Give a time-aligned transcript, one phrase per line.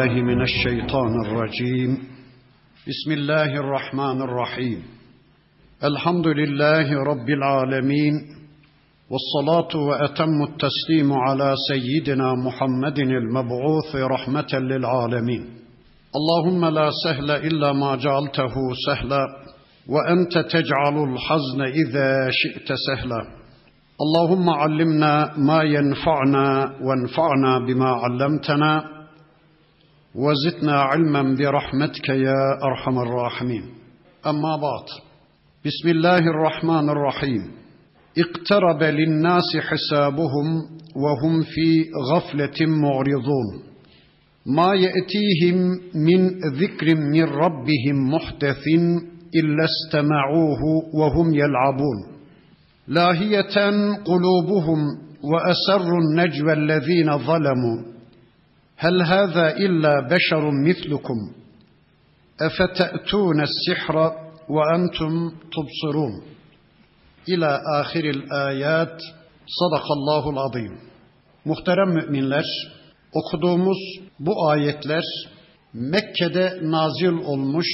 [0.00, 1.98] بالله من الشيطان الرجيم.
[2.88, 4.82] بسم الله الرحمن الرحيم.
[5.84, 8.14] الحمد لله رب العالمين
[9.10, 15.44] والصلاة وأتم التسليم على سيدنا محمد المبعوث رحمة للعالمين.
[16.16, 18.54] اللهم لا سهل إلا ما جعلته
[18.86, 19.26] سهلا
[19.88, 23.20] وأنت تجعل الحزن إذا شئت سهلا.
[24.00, 28.99] اللهم علمنا ما ينفعنا وانفعنا بما علمتنا
[30.14, 33.62] وزدنا علما برحمتك يا أرحم الراحمين.
[34.26, 34.86] أما بعد
[35.66, 37.50] بسم الله الرحمن الرحيم.
[38.18, 40.46] اقترب للناس حسابهم
[40.96, 43.62] وهم في غفلة معرضون.
[44.46, 45.56] ما يأتيهم
[45.94, 46.26] من
[46.58, 48.64] ذكر من ربهم محدث
[49.34, 50.60] إلا استمعوه
[50.94, 51.98] وهم يلعبون.
[52.88, 53.56] لاهية
[54.04, 54.78] قلوبهم
[55.22, 57.99] وأسروا النجوى الذين ظلموا.
[58.82, 61.20] Hel hâzâ illâ beşerun mitlukum.
[62.46, 64.06] Efete'tûne sihra
[64.48, 65.14] ve entum
[65.52, 66.24] tubsirûn.
[67.26, 69.00] İlâ âhiril âyât.
[69.58, 70.78] Sadakallâhul azîm.
[71.44, 72.44] Muhterem müminler,
[73.12, 73.78] okuduğumuz
[74.18, 75.04] bu ayetler
[75.72, 77.66] Mekke'de nazil olmuş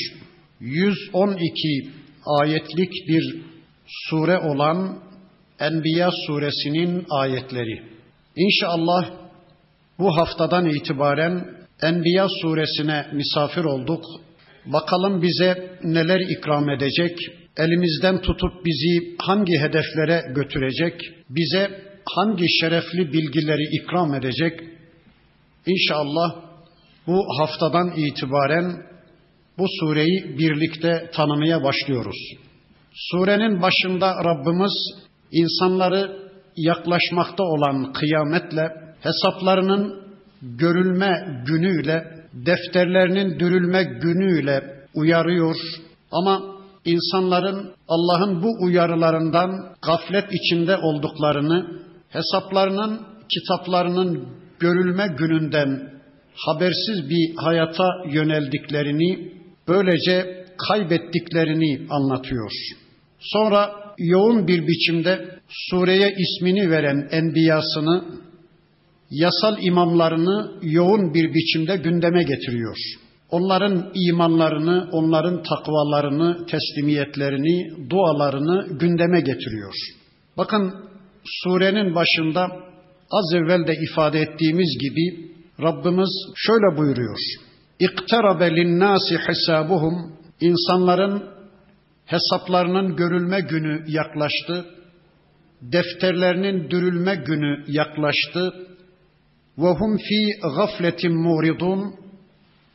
[0.61, 1.93] 112
[2.41, 3.43] ayetlik bir
[3.87, 4.99] sure olan
[5.61, 7.83] Enbiya suresinin ayetleri.
[8.37, 9.26] İnşallah
[9.99, 14.05] bu haftadan itibaren Enbiya suresine misafir olduk.
[14.67, 17.19] Bakalım bize neler ikram edecek,
[17.57, 21.81] elimizden tutup bizi hangi hedeflere götürecek, bize
[22.15, 24.61] hangi şerefli bilgileri ikram edecek.
[25.67, 26.35] İnşallah
[27.07, 28.83] bu haftadan itibaren
[29.59, 32.17] bu sureyi birlikte tanımaya başlıyoruz.
[32.95, 34.73] Surenin başında Rabbimiz
[35.33, 36.17] insanları
[36.57, 40.07] yaklaşmakta olan kıyametle, hesaplarının
[40.43, 44.63] görülme günüyle, defterlerinin dürülme günüyle
[44.95, 45.57] uyarıyor.
[46.13, 46.43] Ama
[46.85, 49.51] insanların Allah'ın bu uyarılarından
[49.87, 51.67] gaflet içinde olduklarını,
[52.09, 54.29] hesaplarının, kitaplarının
[54.59, 55.91] görülme gününden
[56.35, 59.33] habersiz bir hayata yöneldiklerini,
[59.69, 62.51] böylece kaybettiklerini anlatıyor.
[63.19, 68.05] Sonra yoğun bir biçimde sureye ismini veren enbiyasını,
[69.11, 72.77] yasal imamlarını yoğun bir biçimde gündeme getiriyor.
[73.31, 79.75] Onların imanlarını, onların takvalarını, teslimiyetlerini, dualarını gündeme getiriyor.
[80.39, 80.75] Bakın
[81.25, 82.43] surenin başında
[83.11, 85.27] az evvel de ifade ettiğimiz gibi
[85.63, 87.19] Rabbimiz şöyle buyuruyor.
[87.81, 91.23] İktarabe linnâsi hisabuhum insanların
[92.07, 94.65] hesaplarının görülme günü yaklaştı.
[95.63, 98.55] Defterlerinin dürülme günü yaklaştı.
[99.57, 101.95] Hum fi gafletin muridun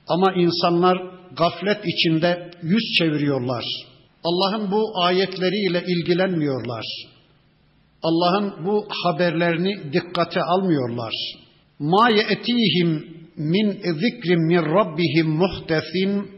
[0.08, 0.98] ama insanlar
[1.38, 3.66] gaflet içinde yüz çeviriyorlar.
[4.24, 6.86] Allah'ın bu ayetleriyle ilgilenmiyorlar.
[8.04, 11.14] Allah'ın bu haberlerini dikkate almıyorlar.
[11.80, 12.90] Ma ye'tihim
[13.36, 16.32] min zikrin min rabbihim muhtesin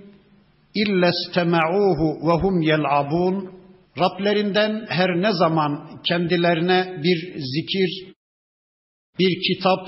[0.76, 3.54] illa istema'uhu ve hum yel'abun
[4.00, 8.14] Rablerinden her ne zaman kendilerine bir zikir,
[9.20, 9.88] bir kitap,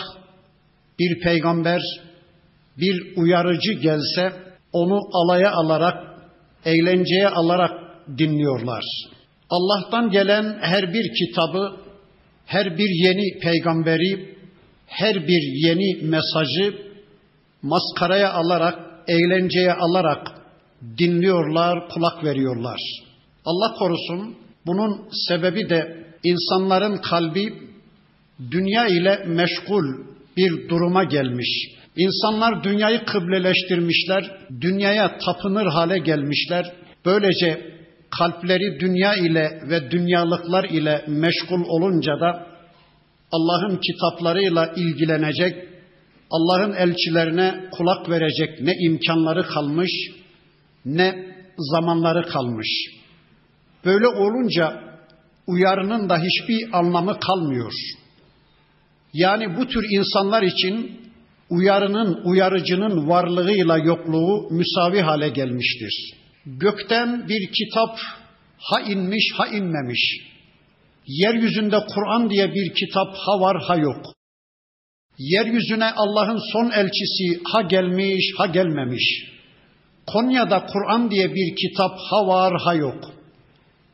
[1.00, 1.82] bir peygamber,
[2.78, 4.34] bir uyarıcı gelse
[4.74, 5.98] onu alaya alarak,
[6.66, 7.72] eğlenceye alarak
[8.18, 8.84] dinliyorlar.
[9.50, 11.76] Allah'tan gelen her bir kitabı,
[12.46, 14.36] her bir yeni peygamberi,
[14.86, 16.78] her bir yeni mesajı
[17.62, 20.28] maskaraya alarak, eğlenceye alarak
[20.98, 22.80] dinliyorlar, kulak veriyorlar.
[23.46, 24.36] Allah korusun
[24.66, 27.54] bunun sebebi de insanların kalbi
[28.52, 31.76] dünya ile meşgul bir duruma gelmiş.
[31.98, 34.32] İnsanlar dünyayı kıbleleştirmişler,
[34.62, 36.74] dünyaya tapınır hale gelmişler.
[37.06, 37.76] Böylece
[38.18, 42.48] kalpleri dünya ile ve dünyalıklar ile meşgul olunca da
[43.32, 45.56] Allah'ın kitaplarıyla ilgilenecek,
[46.32, 49.92] Allah'ın elçilerine kulak verecek ne imkanları kalmış,
[50.86, 52.68] ne zamanları kalmış.
[53.86, 54.82] Böyle olunca
[55.48, 57.74] uyarının da hiçbir anlamı kalmıyor.
[59.16, 61.02] Yani bu tür insanlar için
[61.50, 66.14] uyarının, uyarıcının varlığıyla yokluğu müsavi hale gelmiştir.
[66.46, 68.00] Gökten bir kitap
[68.58, 70.18] ha inmiş ha inmemiş.
[71.08, 74.06] Yeryüzünde Kur'an diye bir kitap ha var ha yok.
[75.18, 79.26] Yeryüzüne Allah'ın son elçisi ha gelmiş ha gelmemiş.
[80.08, 83.12] Konya'da Kur'an diye bir kitap ha var ha yok.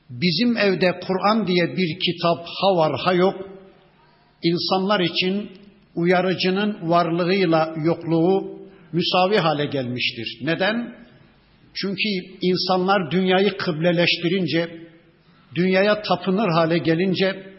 [0.09, 3.50] Bizim evde Kur'an diye bir kitap ha var ha yok.
[4.43, 5.51] İnsanlar için
[5.95, 8.61] uyarıcının varlığıyla yokluğu
[8.91, 10.39] müsavi hale gelmiştir.
[10.41, 10.95] Neden?
[11.73, 12.09] Çünkü
[12.41, 14.88] insanlar dünyayı kıbleleştirince,
[15.55, 17.51] dünyaya tapınır hale gelince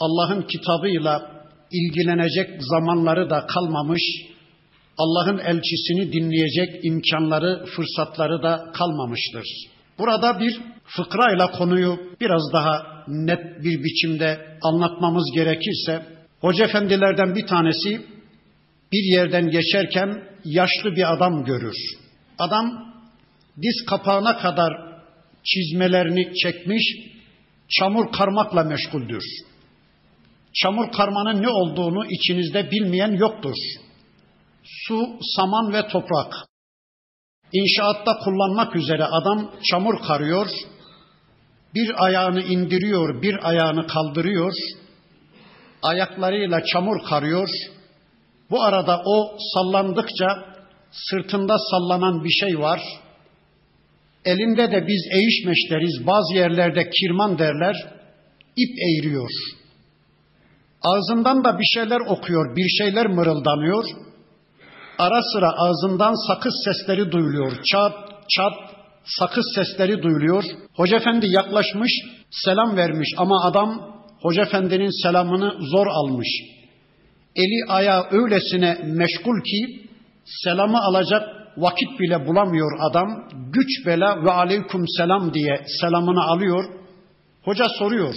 [0.00, 1.38] Allah'ın kitabıyla
[1.72, 4.02] ilgilenecek zamanları da kalmamış,
[4.98, 9.44] Allah'ın elçisini dinleyecek imkanları, fırsatları da kalmamıştır.
[9.98, 18.06] Burada bir fıkrayla konuyu biraz daha net bir biçimde anlatmamız gerekirse, hoca efendilerden bir tanesi
[18.92, 21.76] bir yerden geçerken yaşlı bir adam görür.
[22.38, 22.94] Adam
[23.62, 24.72] diz kapağına kadar
[25.44, 26.82] çizmelerini çekmiş,
[27.78, 29.24] çamur karmakla meşguldür.
[30.54, 33.54] Çamur karmanın ne olduğunu içinizde bilmeyen yoktur.
[34.64, 36.34] Su, saman ve toprak.
[37.52, 40.46] İnşaatta kullanmak üzere adam çamur karıyor,
[41.74, 44.52] bir ayağını indiriyor, bir ayağını kaldırıyor,
[45.82, 47.48] ayaklarıyla çamur karıyor.
[48.50, 50.26] Bu arada o sallandıkça
[50.90, 52.80] sırtında sallanan bir şey var.
[54.24, 57.76] Elinde de biz eğişmeş deriz, bazı yerlerde kirman derler,
[58.56, 59.30] ip eğiriyor.
[60.82, 63.84] Ağzından da bir şeyler okuyor, bir şeyler mırıldanıyor.
[64.98, 67.52] Ara sıra ağzından sakız sesleri duyuluyor.
[67.64, 67.92] Çat,
[68.36, 68.52] çat,
[69.04, 70.44] sakız sesleri duyuluyor.
[70.74, 71.92] Hoca efendi yaklaşmış,
[72.30, 73.87] selam vermiş ama adam
[74.20, 76.28] Hoca efendinin selamını zor almış.
[77.36, 79.88] Eli ayağı öylesine meşgul ki
[80.24, 81.22] selamı alacak
[81.56, 83.28] vakit bile bulamıyor adam.
[83.52, 86.64] Güç bela ve aleyküm selam diye selamını alıyor.
[87.42, 88.14] Hoca soruyor.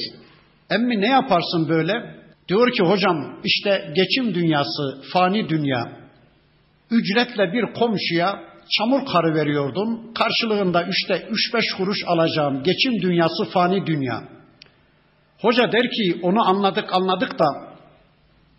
[0.69, 2.21] Emmi ne yaparsın böyle?
[2.47, 5.91] Diyor ki hocam işte geçim dünyası, fani dünya.
[6.91, 8.39] Ücretle bir komşuya
[8.77, 10.13] çamur karı veriyordum.
[10.13, 12.63] Karşılığında işte üç beş kuruş alacağım.
[12.63, 14.23] Geçim dünyası, fani dünya.
[15.41, 17.45] Hoca der ki onu anladık anladık da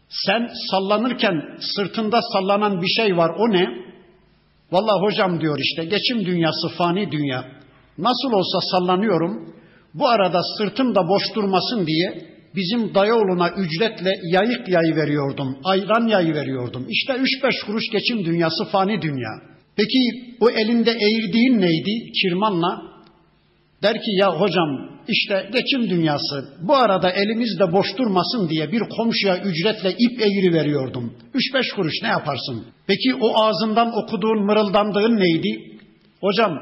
[0.08, 1.42] sen sallanırken
[1.76, 3.66] sırtında sallanan bir şey var o ne?
[4.72, 7.44] Vallahi hocam diyor işte geçim dünyası fani dünya.
[7.98, 9.54] Nasıl olsa sallanıyorum.
[9.94, 15.58] Bu arada sırtım da boş durmasın diye bizim dayıoğluna ücretle yayık yayı veriyordum.
[15.64, 16.86] Ayran yayı veriyordum.
[16.88, 19.30] İşte üç beş kuruş geçim dünyası fani dünya.
[19.76, 19.98] Peki
[20.40, 22.12] o elinde eğirdiğin neydi?
[22.22, 22.82] Kirmanla.
[23.82, 26.48] Der ki ya hocam işte geçim dünyası.
[26.60, 31.14] Bu arada elimizde boş durmasın diye bir komşuya ücretle ip eğri veriyordum.
[31.34, 32.64] Üç beş kuruş ne yaparsın?
[32.86, 35.78] Peki o ağzından okuduğun mırıldandığın neydi?
[36.20, 36.58] Hocam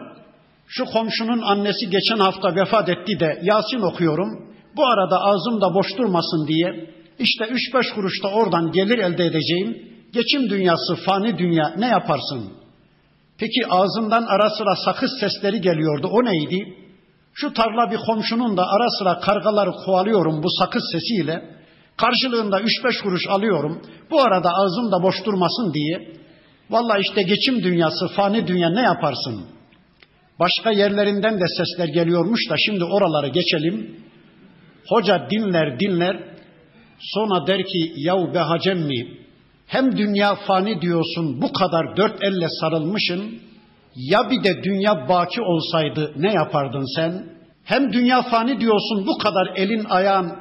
[0.66, 4.50] şu komşunun annesi geçen hafta vefat etti de Yasin okuyorum.
[4.76, 9.78] Bu arada ağzımda boş durmasın diye işte üç beş kuruş da oradan gelir elde edeceğim.
[10.12, 12.52] Geçim dünyası, fani dünya ne yaparsın?
[13.38, 16.08] Peki ağzından ara sıra sakız sesleri geliyordu.
[16.12, 16.79] O neydi?
[17.34, 21.60] Şu tarla bir komşunun da ara sıra kargaları kovalıyorum bu sakız sesiyle.
[21.96, 23.82] Karşılığında üç beş kuruş alıyorum.
[24.10, 26.14] Bu arada ağzım da boş durmasın diye.
[26.70, 29.44] Valla işte geçim dünyası, fani dünya ne yaparsın?
[30.38, 33.96] Başka yerlerinden de sesler geliyormuş da şimdi oraları geçelim.
[34.88, 36.24] Hoca dinler dinler.
[37.00, 39.18] Sonra der ki yahu be hacem mi?
[39.66, 43.40] Hem dünya fani diyorsun bu kadar dört elle sarılmışın
[43.94, 47.26] ya bir de dünya baki olsaydı ne yapardın sen?
[47.64, 50.32] Hem dünya fani diyorsun bu kadar elin ayağın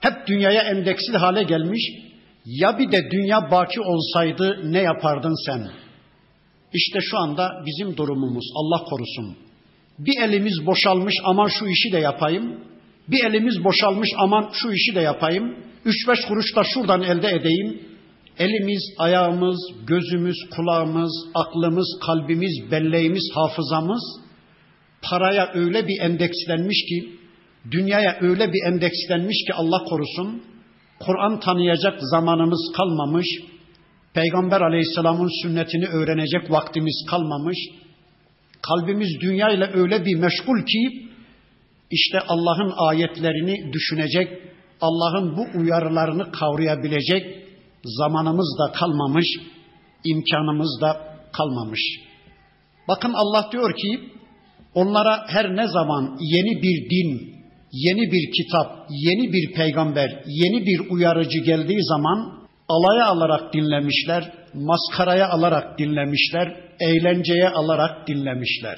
[0.00, 1.82] hep dünyaya endeksli hale gelmiş.
[2.44, 5.68] Ya bir de dünya baki olsaydı ne yapardın sen?
[6.72, 9.36] İşte şu anda bizim durumumuz Allah korusun.
[9.98, 12.60] Bir elimiz boşalmış aman şu işi de yapayım.
[13.08, 15.56] Bir elimiz boşalmış aman şu işi de yapayım.
[15.84, 17.80] Üç beş kuruş da şuradan elde edeyim.
[18.38, 24.02] Elimiz, ayağımız, gözümüz, kulağımız, aklımız, kalbimiz, belleğimiz, hafızamız
[25.02, 27.12] paraya öyle bir endekslenmiş ki,
[27.70, 30.42] dünyaya öyle bir endekslenmiş ki Allah korusun,
[31.00, 33.26] Kur'an tanıyacak zamanımız kalmamış,
[34.14, 37.58] Peygamber aleyhisselamın sünnetini öğrenecek vaktimiz kalmamış,
[38.62, 41.08] kalbimiz dünyayla öyle bir meşgul ki,
[41.90, 44.28] işte Allah'ın ayetlerini düşünecek,
[44.80, 47.47] Allah'ın bu uyarılarını kavrayabilecek,
[47.84, 49.26] zamanımız da kalmamış,
[50.04, 51.00] imkanımız da
[51.32, 51.80] kalmamış.
[52.88, 54.00] Bakın Allah diyor ki
[54.74, 57.38] onlara her ne zaman yeni bir din,
[57.72, 65.28] yeni bir kitap, yeni bir peygamber, yeni bir uyarıcı geldiği zaman alaya alarak dinlemişler, maskaraya
[65.28, 68.76] alarak dinlemişler, eğlenceye alarak dinlemişler.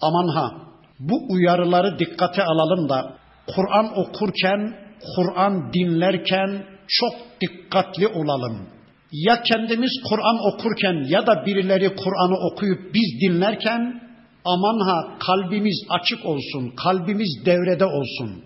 [0.00, 0.52] Aman ha
[0.98, 3.16] bu uyarıları dikkate alalım da
[3.46, 4.76] Kur'an okurken,
[5.16, 8.68] Kur'an dinlerken çok dikkatli olalım.
[9.12, 14.02] Ya kendimiz Kur'an okurken ya da birileri Kur'an'ı okuyup biz dinlerken
[14.44, 18.44] aman ha kalbimiz açık olsun, kalbimiz devrede olsun.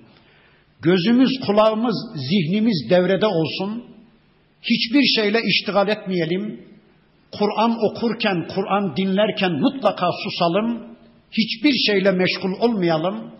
[0.82, 3.84] Gözümüz, kulağımız, zihnimiz devrede olsun.
[4.62, 6.66] Hiçbir şeyle iştigal etmeyelim.
[7.32, 10.96] Kur'an okurken, Kur'an dinlerken mutlaka susalım.
[11.30, 13.30] Hiçbir şeyle meşgul olmayalım.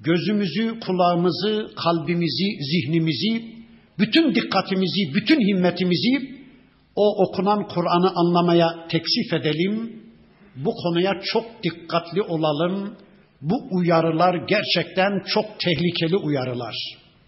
[0.00, 3.55] Gözümüzü, kulağımızı, kalbimizi, zihnimizi,
[3.98, 6.36] bütün dikkatimizi, bütün himmetimizi
[6.96, 10.02] o okunan Kur'an'ı anlamaya teksif edelim.
[10.56, 12.96] Bu konuya çok dikkatli olalım.
[13.40, 16.74] Bu uyarılar gerçekten çok tehlikeli uyarılar.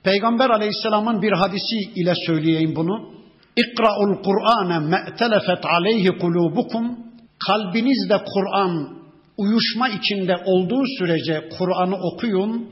[0.02, 3.12] Peygamber aleyhisselamın bir hadisi ile söyleyeyim bunu.
[3.56, 6.98] İkra'ul Kur'ane me'telefet aleyhi kulubukum.
[7.46, 8.98] Kalbinizde Kur'an
[9.36, 12.68] uyuşma içinde olduğu sürece Kur'an'ı okuyun.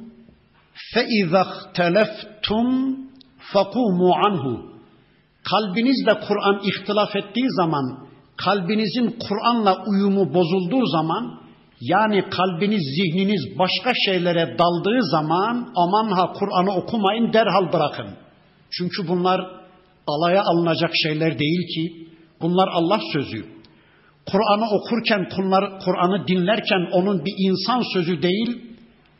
[0.94, 2.98] Fe izahteleftum
[3.52, 4.76] fakumu anhu.
[5.50, 11.40] Kalbinizle Kur'an ihtilaf ettiği zaman, kalbinizin Kur'an'la uyumu bozulduğu zaman,
[11.80, 18.06] yani kalbiniz, zihniniz başka şeylere daldığı zaman aman ha Kur'an'ı okumayın derhal bırakın.
[18.70, 19.40] Çünkü bunlar
[20.06, 22.06] alaya alınacak şeyler değil ki.
[22.40, 23.46] Bunlar Allah sözü.
[24.26, 25.28] Kur'an'ı okurken,
[25.84, 28.60] Kur'an'ı dinlerken onun bir insan sözü değil,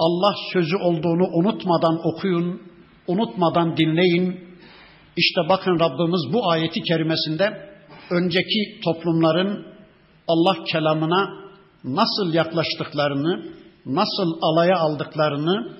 [0.00, 2.60] Allah sözü olduğunu unutmadan okuyun,
[3.08, 4.40] unutmadan dinleyin.
[5.16, 7.70] İşte bakın Rabbimiz bu ayeti kerimesinde
[8.10, 9.66] önceki toplumların
[10.28, 11.46] Allah kelamına
[11.84, 13.44] nasıl yaklaştıklarını,
[13.86, 15.76] nasıl alaya aldıklarını,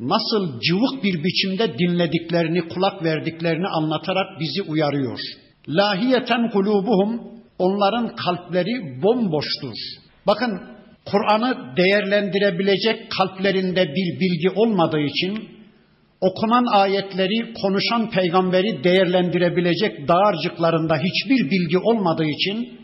[0.00, 5.18] nasıl cıvık bir biçimde dinlediklerini, kulak verdiklerini anlatarak bizi uyarıyor.
[5.68, 7.20] Lahiyeten kulubuhum
[7.58, 9.74] onların kalpleri bomboştur.
[10.26, 10.60] Bakın
[11.04, 15.48] Kur'an'ı değerlendirebilecek kalplerinde bir bilgi olmadığı için
[16.28, 22.80] okunan ayetleri, konuşan peygamberi değerlendirebilecek dağarcıklarında hiçbir bilgi olmadığı için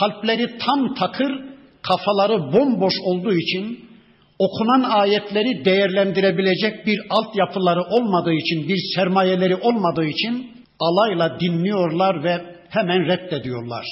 [0.00, 1.32] kalpleri tam takır,
[1.82, 3.84] kafaları bomboş olduğu için
[4.38, 10.50] okunan ayetleri değerlendirebilecek bir altyapıları olmadığı için, bir sermayeleri olmadığı için
[10.80, 13.84] alayla dinliyorlar ve hemen reddediyorlar.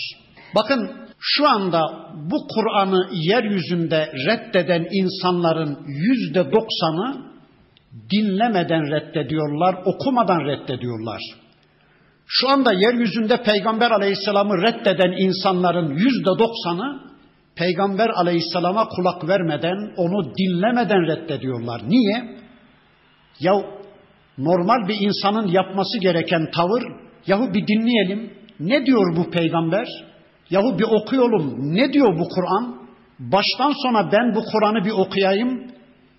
[0.54, 1.80] Bakın şu anda
[2.30, 7.31] bu Kur'an'ı yeryüzünde reddeden insanların yüzde doksanı
[8.12, 11.20] dinlemeden reddediyorlar, okumadan reddediyorlar.
[12.26, 17.12] Şu anda yeryüzünde Peygamber Aleyhisselam'ı reddeden insanların yüzde doksanı
[17.56, 21.82] Peygamber aleyhisselama kulak vermeden, onu dinlemeden reddediyorlar.
[21.88, 22.38] Niye?
[23.40, 23.52] Ya
[24.38, 26.82] normal bir insanın yapması gereken tavır,
[27.26, 29.88] yahu bir dinleyelim, ne diyor bu peygamber?
[30.50, 32.88] Yahu bir okuyalım, ne diyor bu Kur'an?
[33.18, 35.71] Baştan sona ben bu Kur'an'ı bir okuyayım,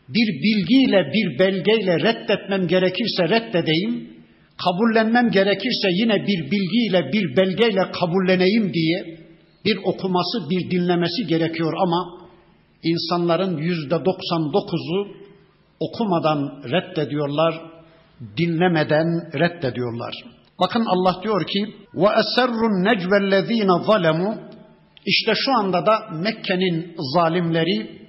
[0.10, 4.10] bir bilgiyle, bir belgeyle reddetmem gerekirse reddedeyim,
[4.64, 9.18] kabullenmem gerekirse yine bir bilgiyle, bir belgeyle kabulleneyim diye
[9.66, 12.28] bir okuması, bir dinlemesi gerekiyor ama
[12.84, 15.08] insanların yüzde 99'u
[15.80, 17.62] okumadan reddediyorlar,
[18.38, 19.08] dinlemeden
[19.40, 20.14] reddediyorlar.
[20.60, 24.54] Bakın Allah diyor ki: "Ve eserrun necvellezine zalemu"
[25.06, 28.03] İşte şu anda da Mekke'nin zalimleri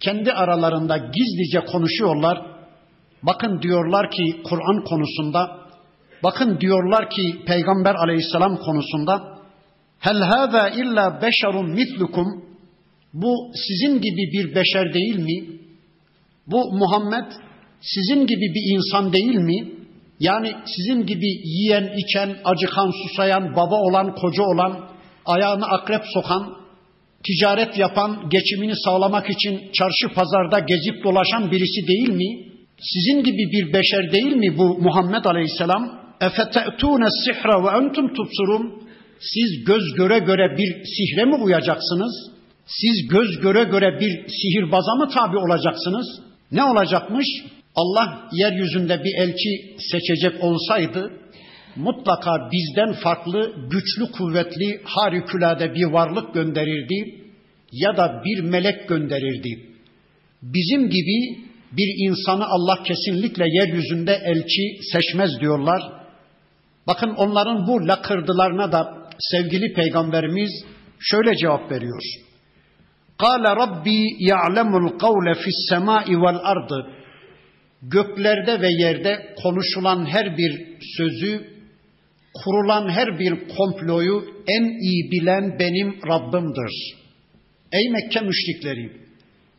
[0.00, 2.42] kendi aralarında gizlice konuşuyorlar.
[3.22, 5.58] Bakın diyorlar ki Kur'an konusunda,
[6.22, 9.40] bakın diyorlar ki Peygamber aleyhisselam konusunda
[10.00, 12.26] Hel hâzâ illa beşerun mitlukum.
[13.14, 15.60] Bu sizin gibi bir beşer değil mi?
[16.46, 17.32] Bu Muhammed
[17.80, 19.68] sizin gibi bir insan değil mi?
[20.20, 24.88] Yani sizin gibi yiyen, içen, acıkan, susayan, baba olan, koca olan,
[25.26, 26.59] ayağını akrep sokan,
[27.24, 32.50] ticaret yapan, geçimini sağlamak için çarşı pazarda gezip dolaşan birisi değil mi?
[32.80, 36.00] Sizin gibi bir beşer değil mi bu Muhammed Aleyhisselam?
[37.24, 38.82] Sihra ve entum tubsurun.
[39.20, 42.30] Siz göz göre göre bir sihre mi uyacaksınız?
[42.66, 46.06] Siz göz göre göre bir sihirbaza mı tabi olacaksınız?
[46.52, 47.26] Ne olacakmış?
[47.74, 51.12] Allah yeryüzünde bir elçi seçecek olsaydı
[51.76, 57.20] mutlaka bizden farklı, güçlü, kuvvetli, harikulade bir varlık gönderirdi
[57.72, 59.66] ya da bir melek gönderirdi.
[60.42, 65.82] Bizim gibi bir insanı Allah kesinlikle yeryüzünde elçi seçmez diyorlar.
[66.86, 70.50] Bakın onların bu lakırdılarına da sevgili peygamberimiz
[71.00, 72.02] şöyle cevap veriyor.
[73.18, 76.86] Kâle Rabbi ya'lemul kavle fis semâi vel ardı.
[77.82, 81.59] Göklerde ve yerde konuşulan her bir sözü,
[82.34, 86.72] kurulan her bir komployu en iyi bilen benim Rabbimdir.
[87.72, 88.92] Ey Mekke müşrikleri!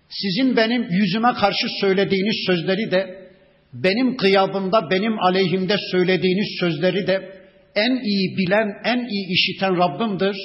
[0.09, 3.29] Sizin benim yüzüme karşı söylediğiniz sözleri de,
[3.73, 7.41] benim gıyabımda, benim aleyhimde söylediğiniz sözleri de
[7.75, 10.35] en iyi bilen, en iyi işiten Rabbimdir.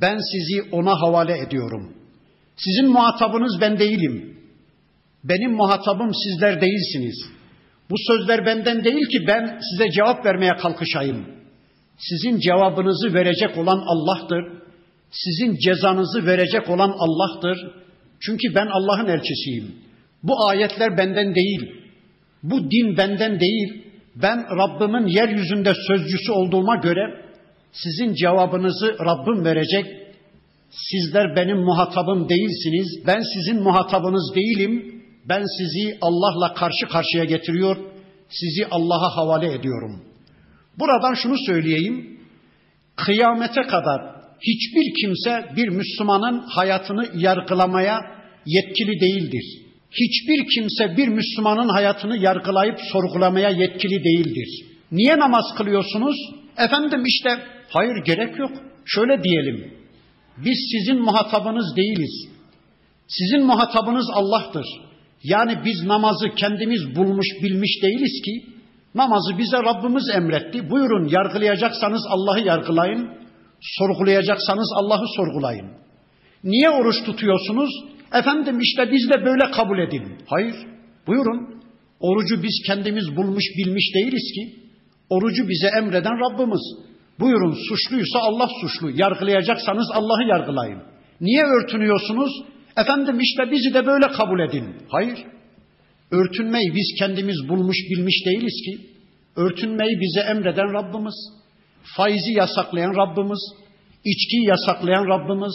[0.00, 1.94] Ben sizi ona havale ediyorum.
[2.56, 4.38] Sizin muhatabınız ben değilim.
[5.24, 7.16] Benim muhatabım sizler değilsiniz.
[7.90, 11.37] Bu sözler benden değil ki ben size cevap vermeye kalkışayım.
[11.98, 14.44] Sizin cevabınızı verecek olan Allah'tır.
[15.10, 17.72] Sizin cezanızı verecek olan Allah'tır.
[18.20, 19.74] Çünkü ben Allah'ın elçisiyim.
[20.22, 21.72] Bu ayetler benden değil.
[22.42, 23.84] Bu din benden değil.
[24.16, 27.24] Ben Rabbimin yeryüzünde sözcüsü olduğuma göre
[27.72, 29.86] sizin cevabınızı Rabbim verecek.
[30.70, 33.06] Sizler benim muhatabım değilsiniz.
[33.06, 35.02] Ben sizin muhatabınız değilim.
[35.28, 37.76] Ben sizi Allah'la karşı karşıya getiriyor.
[38.28, 40.07] Sizi Allah'a havale ediyorum.
[40.78, 42.20] Buradan şunu söyleyeyim.
[42.96, 44.00] Kıyamete kadar
[44.40, 48.00] hiçbir kimse bir Müslümanın hayatını yargılamaya
[48.46, 49.68] yetkili değildir.
[49.90, 54.64] Hiçbir kimse bir Müslümanın hayatını yargılayıp sorgulamaya yetkili değildir.
[54.92, 56.16] Niye namaz kılıyorsunuz?
[56.58, 57.30] Efendim işte
[57.68, 58.50] hayır gerek yok.
[58.86, 59.74] Şöyle diyelim.
[60.44, 62.28] Biz sizin muhatabınız değiliz.
[63.08, 64.66] Sizin muhatabınız Allah'tır.
[65.22, 68.57] Yani biz namazı kendimiz bulmuş bilmiş değiliz ki
[68.94, 70.70] namazı bize Rabbimiz emretti.
[70.70, 73.10] Buyurun yargılayacaksanız Allah'ı yargılayın,
[73.60, 75.66] sorgulayacaksanız Allah'ı sorgulayın.
[76.44, 77.70] Niye oruç tutuyorsunuz?
[78.12, 80.18] Efendim işte biz de böyle kabul edin.
[80.26, 80.54] Hayır.
[81.06, 81.58] Buyurun.
[82.00, 84.68] Orucu biz kendimiz bulmuş bilmiş değiliz ki.
[85.10, 86.60] Orucu bize emreden Rabbimiz.
[87.20, 88.90] Buyurun suçluysa Allah suçlu.
[88.94, 90.82] Yargılayacaksanız Allah'ı yargılayın.
[91.20, 92.30] Niye örtünüyorsunuz?
[92.76, 94.76] Efendim işte bizi de böyle kabul edin.
[94.88, 95.18] Hayır.
[96.10, 98.86] Örtünmeyi biz kendimiz bulmuş bilmiş değiliz ki.
[99.36, 101.14] Örtünmeyi bize emreden Rabbimiz.
[101.96, 103.40] Faizi yasaklayan Rabbimiz.
[104.04, 105.52] içkiyi yasaklayan Rabbimiz.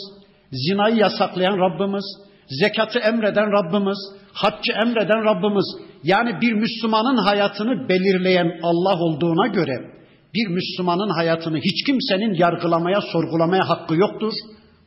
[0.52, 2.06] Zinayı yasaklayan Rabbimiz.
[2.48, 3.98] Zekatı emreden Rabbimiz.
[4.34, 5.66] Haccı emreden Rabbimiz.
[6.04, 9.94] Yani bir Müslümanın hayatını belirleyen Allah olduğuna göre
[10.36, 14.34] bir Müslümanın hayatını hiç kimsenin yargılamaya, sorgulamaya hakkı yoktur.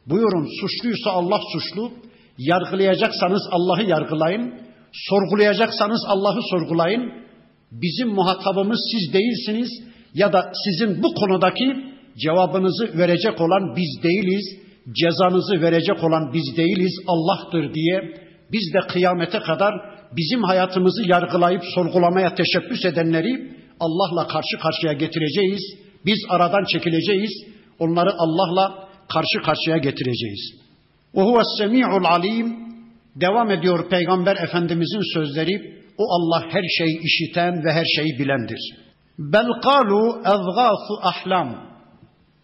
[0.06, 1.90] Buyurun suçluysa Allah suçlu,
[2.38, 4.54] yargılayacaksanız Allah'ı yargılayın,
[4.92, 7.12] sorgulayacaksanız Allah'ı sorgulayın.
[7.72, 9.70] Bizim muhatabımız siz değilsiniz
[10.14, 11.76] ya da sizin bu konudaki
[12.18, 14.44] cevabınızı verecek olan biz değiliz,
[14.92, 18.14] cezanızı verecek olan biz değiliz, Allah'tır diye
[18.52, 19.75] biz de kıyamete kadar
[20.16, 25.60] bizim hayatımızı yargılayıp sorgulamaya teşebbüs edenleri Allah'la karşı karşıya getireceğiz.
[26.06, 27.30] Biz aradan çekileceğiz.
[27.78, 30.40] Onları Allah'la karşı karşıya getireceğiz.
[31.14, 32.66] Huves semi'ul alim
[33.21, 35.76] devam ediyor Peygamber Efendimizin sözleri.
[35.99, 38.59] O Allah her şeyi işiten ve her şeyi bilendir.
[39.19, 41.67] Bel kalu ezgâfu ahlam.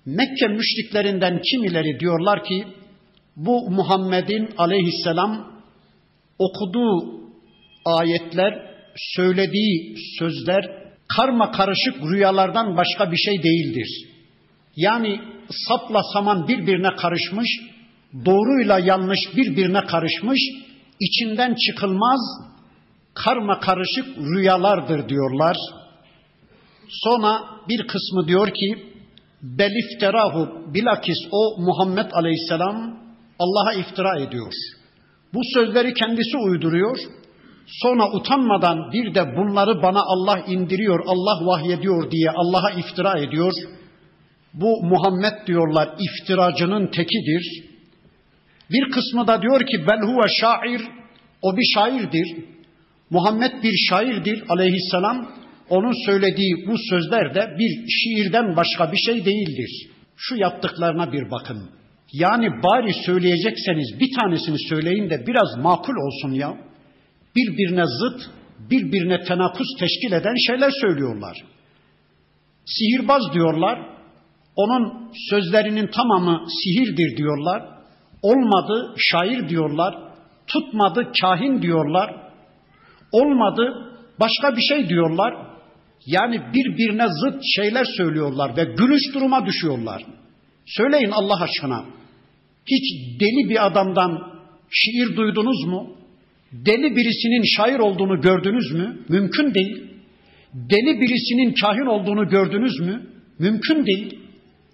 [0.07, 2.65] Mekke müşriklerinden kimileri diyorlar ki
[3.37, 5.53] bu Muhammed'in aleyhisselam
[6.39, 7.23] okuduğu
[7.85, 8.73] ayetler,
[9.17, 10.65] söylediği sözler
[11.17, 13.89] karma karışık rüyalardan başka bir şey değildir.
[14.77, 15.21] Yani
[15.69, 17.49] sapla saman birbirine karışmış,
[18.25, 20.41] doğruyla yanlış birbirine karışmış,
[21.01, 22.21] içinden çıkılmaz
[23.15, 25.57] karma karışık rüyalardır diyorlar.
[26.89, 28.93] Sonra bir kısmı diyor ki
[29.43, 33.03] belifterahu bilakis o Muhammed Aleyhisselam
[33.39, 34.53] Allah'a iftira ediyor.
[35.35, 36.99] Bu sözleri kendisi uyduruyor.
[37.67, 43.53] Sonra utanmadan bir de bunları bana Allah indiriyor, Allah vahyediyor diye Allah'a iftira ediyor.
[44.55, 47.72] Bu Muhammed diyorlar iftiracının tekidir.
[48.73, 50.81] Bir kısmı da diyor ki bel huve şair,
[51.43, 52.37] o bir şairdir.
[53.11, 55.33] Muhammed bir şairdir aleyhisselam.
[55.69, 59.89] Onun söylediği bu sözler de bir şiirden başka bir şey değildir.
[60.17, 61.71] Şu yaptıklarına bir bakın.
[62.13, 66.57] Yani bari söyleyecekseniz bir tanesini söyleyin de biraz makul olsun ya.
[67.37, 68.31] Birbirine zıt,
[68.71, 71.45] birbirine tenakuz teşkil eden şeyler söylüyorlar.
[72.65, 73.79] Sihirbaz diyorlar.
[74.57, 77.82] Onun sözlerinin tamamı sihirdir diyorlar.
[78.23, 79.99] Olmadı şair diyorlar.
[80.47, 82.17] Tutmadı kahin diyorlar.
[83.13, 85.35] Olmadı başka bir şey diyorlar.
[86.07, 90.05] Yani birbirine zıt şeyler söylüyorlar ve gülüş duruma düşüyorlar.
[90.67, 91.85] Söyleyin Allah aşkına.
[92.67, 94.33] Hiç deli bir adamdan
[94.71, 95.97] şiir duydunuz mu?
[96.53, 99.05] Deli birisinin şair olduğunu gördünüz mü?
[99.09, 99.85] Mümkün değil.
[100.55, 103.07] Deli birisinin kahin olduğunu gördünüz mü?
[103.39, 104.19] Mümkün değil.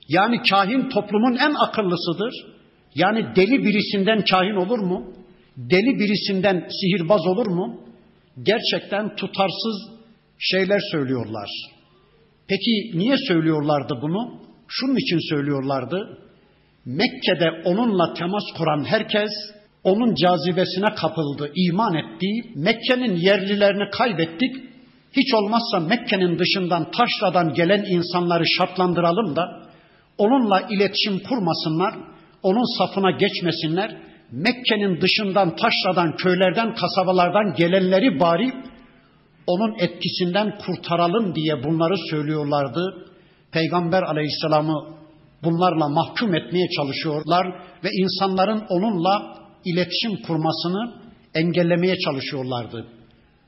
[0.08, 2.57] Yani kahin toplumun en akıllısıdır.
[2.98, 5.12] Yani deli birisinden kahin olur mu?
[5.56, 7.80] Deli birisinden sihirbaz olur mu?
[8.42, 9.76] Gerçekten tutarsız
[10.38, 11.48] şeyler söylüyorlar.
[12.48, 14.40] Peki niye söylüyorlardı bunu?
[14.68, 16.18] Şunun için söylüyorlardı.
[16.84, 19.30] Mekke'de onunla temas kuran herkes
[19.84, 22.26] onun cazibesine kapıldı, iman etti.
[22.54, 24.56] Mekke'nin yerlilerini kaybettik.
[25.12, 29.68] Hiç olmazsa Mekke'nin dışından taşradan gelen insanları şartlandıralım da
[30.18, 31.94] onunla iletişim kurmasınlar,
[32.42, 33.96] onun safına geçmesinler.
[34.32, 38.52] Mekke'nin dışından taşradan, köylerden, kasabalardan gelenleri bari
[39.46, 43.06] onun etkisinden kurtaralım diye bunları söylüyorlardı.
[43.52, 44.98] Peygamber aleyhisselamı
[45.42, 47.46] bunlarla mahkum etmeye çalışıyorlar
[47.84, 50.94] ve insanların onunla iletişim kurmasını
[51.34, 52.86] engellemeye çalışıyorlardı.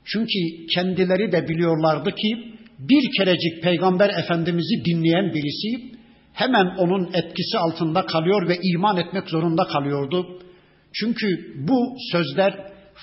[0.05, 6.00] Çünkü kendileri de biliyorlardı ki bir kerecik Peygamber Efendimiz'i dinleyen birisi
[6.40, 10.26] hemen onun etkisi altında kalıyor ve iman etmek zorunda kalıyordu.
[10.92, 11.26] Çünkü
[11.68, 12.55] bu sözler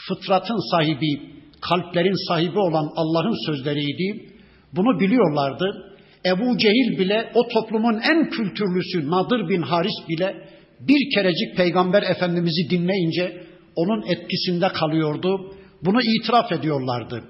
[0.08, 1.22] fıtratın sahibi,
[1.62, 4.34] kalplerin sahibi olan Allah'ın sözleriydi.
[4.76, 5.96] Bunu biliyorlardı.
[6.26, 10.36] Ebu Cehil bile o toplumun en kültürlüsü Nadir bin Haris bile
[10.80, 13.44] bir kerecik Peygamber Efendimiz'i dinleyince
[13.76, 15.54] onun etkisinde kalıyordu.
[15.86, 17.24] Bunu itiraf ediyorlardı.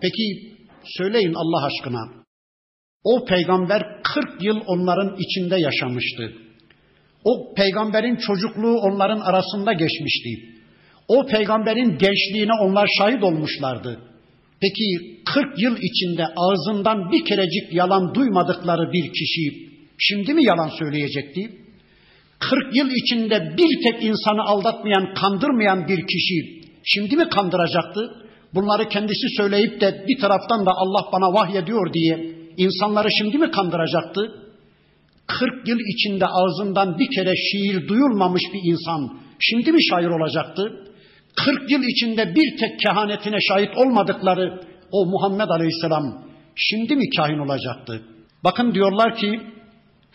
[0.00, 0.54] Peki
[0.98, 2.21] söyleyin Allah aşkına.
[3.04, 6.32] O peygamber 40 yıl onların içinde yaşamıştı.
[7.24, 10.30] O peygamberin çocukluğu onların arasında geçmişti.
[11.08, 14.00] O peygamberin gençliğine onlar şahit olmuşlardı.
[14.60, 14.84] Peki
[15.24, 21.50] 40 yıl içinde ağzından bir kerecik yalan duymadıkları bir kişi şimdi mi yalan söyleyecekti?
[22.38, 28.00] 40 yıl içinde bir tek insanı aldatmayan, kandırmayan bir kişi şimdi mi kandıracaktı?
[28.54, 34.43] Bunları kendisi söyleyip de bir taraftan da Allah bana vahyediyor diye insanları şimdi mi kandıracaktı?
[35.27, 40.83] 40 yıl içinde ağzından bir kere şiir duyulmamış bir insan şimdi mi şair olacaktı?
[41.35, 48.01] 40 yıl içinde bir tek kehanetine şahit olmadıkları o Muhammed Aleyhisselam şimdi mi kahin olacaktı?
[48.43, 49.41] Bakın diyorlar ki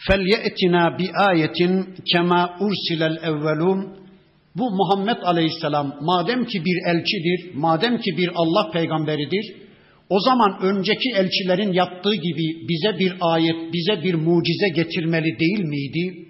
[0.08, 1.60] فَلْيَأْتِنَا بِآيَةٍ
[2.12, 3.80] كَمَا اُرْسِلَ الْاَوَّلُونَ
[4.56, 9.54] Bu Muhammed Aleyhisselam madem ki bir elçidir, madem ki bir Allah peygamberidir,
[10.09, 16.27] o zaman önceki elçilerin yaptığı gibi bize bir ayet, bize bir mucize getirmeli değil miydi?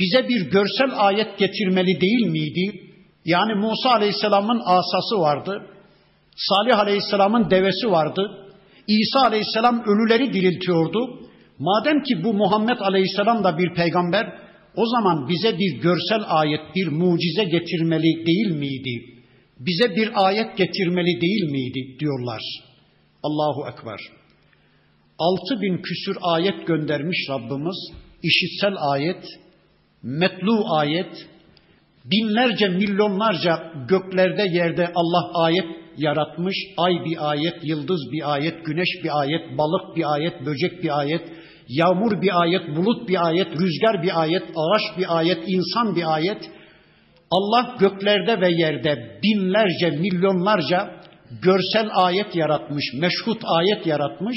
[0.00, 2.80] Bize bir görsel ayet getirmeli değil miydi?
[3.24, 5.66] Yani Musa Aleyhisselam'ın asası vardı.
[6.36, 8.46] Salih Aleyhisselam'ın devesi vardı.
[8.88, 11.20] İsa Aleyhisselam ölüleri diriltiyordu.
[11.58, 14.26] Madem ki bu Muhammed Aleyhisselam da bir peygamber,
[14.76, 19.04] o zaman bize bir görsel ayet, bir mucize getirmeli değil miydi?
[19.58, 22.42] Bize bir ayet getirmeli değil miydi diyorlar.
[23.22, 24.00] Allahu Ekber.
[25.18, 27.92] Altı bin küsür ayet göndermiş Rabbimiz.
[28.22, 29.24] İşitsel ayet,
[30.02, 31.28] metlu ayet,
[32.04, 36.56] binlerce milyonlarca göklerde yerde Allah ayet yaratmış.
[36.76, 41.22] Ay bir ayet, yıldız bir ayet, güneş bir ayet, balık bir ayet, böcek bir ayet,
[41.68, 46.50] yağmur bir ayet, bulut bir ayet, rüzgar bir ayet, ağaç bir ayet, insan bir ayet.
[47.30, 51.00] Allah göklerde ve yerde binlerce, milyonlarca
[51.42, 54.36] görsel ayet yaratmış, meşhut ayet yaratmış.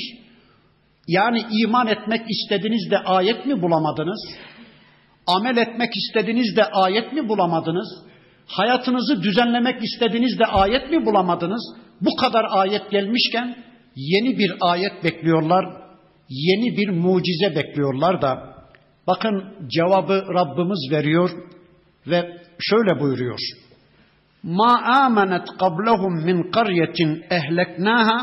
[1.08, 4.30] Yani iman etmek istediniz de ayet mi bulamadınız?
[5.28, 7.88] Amel etmek istediniz de ayet mi bulamadınız?
[8.48, 11.76] Hayatınızı düzenlemek istediniz de ayet mi bulamadınız?
[12.02, 13.56] Bu kadar ayet gelmişken
[13.96, 15.66] yeni bir ayet bekliyorlar,
[16.30, 18.56] yeni bir mucize bekliyorlar da
[19.08, 21.30] bakın cevabı Rabbimiz veriyor
[22.08, 23.40] ve şöyle buyuruyor.
[24.44, 24.74] Ma
[25.06, 28.18] amenet qablahum min qaryetin ehleknaha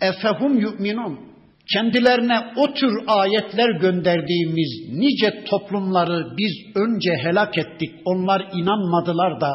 [0.00, 1.28] efehum yu'minun.
[1.72, 7.90] Kendilerine o tür ayetler gönderdiğimiz nice toplumları biz önce helak ettik.
[8.04, 9.48] Onlar inanmadılar da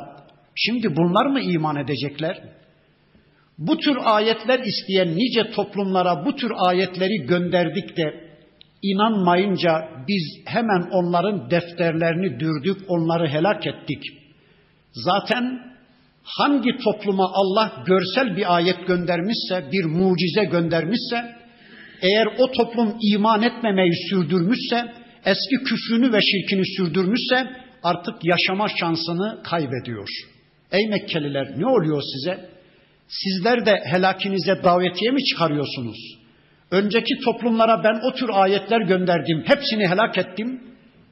[0.55, 2.37] şimdi bunlar mı iman edecekler?
[3.57, 8.33] Bu tür ayetler isteyen nice toplumlara bu tür ayetleri gönderdik de
[8.81, 14.03] inanmayınca biz hemen onların defterlerini dürdük, onları helak ettik.
[14.93, 15.72] Zaten
[16.23, 21.35] hangi topluma Allah görsel bir ayet göndermişse, bir mucize göndermişse,
[22.01, 24.93] eğer o toplum iman etmemeyi sürdürmüşse,
[25.25, 27.47] eski küfrünü ve şirkini sürdürmüşse
[27.83, 30.07] artık yaşama şansını kaybediyor.
[30.71, 32.49] Ey Mekkeliler ne oluyor size?
[33.07, 35.97] Sizler de helakinize davetiye mi çıkarıyorsunuz?
[36.71, 40.61] Önceki toplumlara ben o tür ayetler gönderdim, hepsini helak ettim.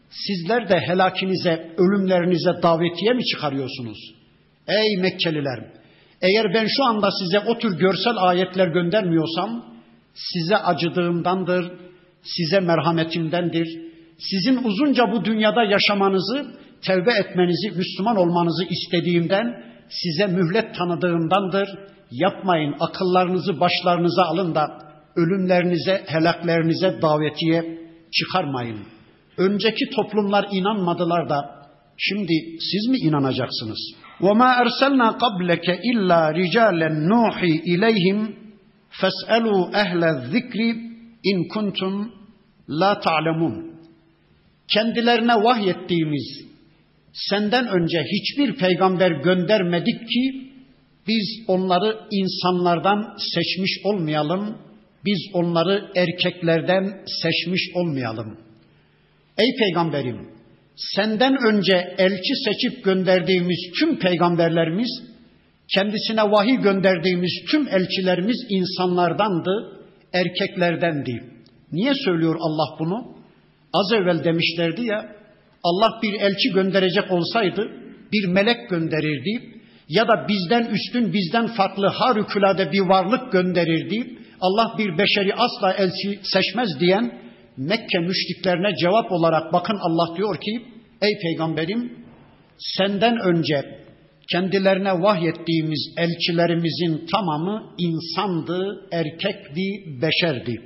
[0.10, 4.21] Sizler de helakinize, ölümlerinize davetiye mi çıkarıyorsunuz?
[4.68, 5.60] Ey Mekkeliler!
[6.22, 9.66] Eğer ben şu anda size o tür görsel ayetler göndermiyorsam,
[10.14, 11.72] size acıdığımdandır,
[12.24, 13.68] size merhametimdendir.
[14.18, 16.46] Sizin uzunca bu dünyada yaşamanızı,
[16.86, 21.70] tevbe etmenizi, Müslüman olmanızı istediğimden, size mühlet tanıdığımdandır.
[22.12, 24.68] Yapmayın, akıllarınızı başlarınıza alın da
[25.16, 27.78] ölümlerinize, helaklerinize davetiye
[28.12, 28.78] çıkarmayın.
[29.38, 34.01] Önceki toplumlar inanmadılar da şimdi siz mi inanacaksınız?
[34.21, 38.19] وَمَا أَرْسَلْنَا قَبْلَكَ إِلَّا رِجَالًا نُوحِي إِلَيْهِمْ
[39.01, 40.61] فَاسْأَلُوا أَهْلَ الذِّكْرِ
[41.31, 41.93] اِنْ كُنْتُمْ
[42.81, 43.55] لَا تَعْلَمُونَ
[44.75, 46.47] Kendilerine vahyettiğimiz
[47.13, 50.51] senden önce hiçbir peygamber göndermedik ki
[51.09, 54.59] biz onları insanlardan seçmiş olmayalım,
[55.05, 58.39] biz onları erkeklerden seçmiş olmayalım.
[59.39, 60.30] Ey peygamberim
[60.96, 64.90] senden önce elçi seçip gönderdiğimiz tüm peygamberlerimiz
[65.76, 69.80] kendisine vahiy gönderdiğimiz tüm elçilerimiz insanlardandı,
[70.14, 71.24] erkeklerdendi.
[71.72, 73.16] Niye söylüyor Allah bunu?
[73.74, 75.16] Az evvel demişlerdi ya,
[75.64, 77.72] Allah bir elçi gönderecek olsaydı
[78.14, 84.18] bir melek gönderirdi ya da bizden üstün, bizden farklı harikulade bir varlık gönderirdi.
[84.42, 87.22] Allah bir beşeri asla elçi seçmez diyen
[87.58, 90.71] Mekke müşriklerine cevap olarak bakın Allah diyor ki
[91.02, 91.92] ey peygamberim
[92.58, 93.82] senden önce
[94.32, 100.62] kendilerine vahyettiğimiz elçilerimizin tamamı insandı, erkekti, beşerdi.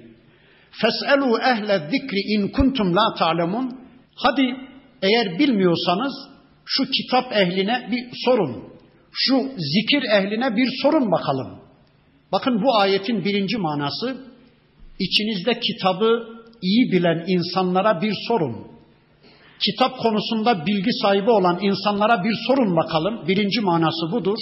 [0.82, 3.80] Fes'elu ehle zikri in kuntum la ta'lemun.
[4.16, 4.56] Hadi
[5.02, 6.14] eğer bilmiyorsanız
[6.66, 8.64] şu kitap ehline bir sorun.
[9.12, 11.60] Şu zikir ehline bir sorun bakalım.
[12.32, 14.18] Bakın bu ayetin birinci manası
[15.00, 16.28] içinizde kitabı
[16.62, 18.75] iyi bilen insanlara bir sorun.
[19.60, 23.28] Kitap konusunda bilgi sahibi olan insanlara bir sorun bakalım.
[23.28, 24.38] Birinci manası budur.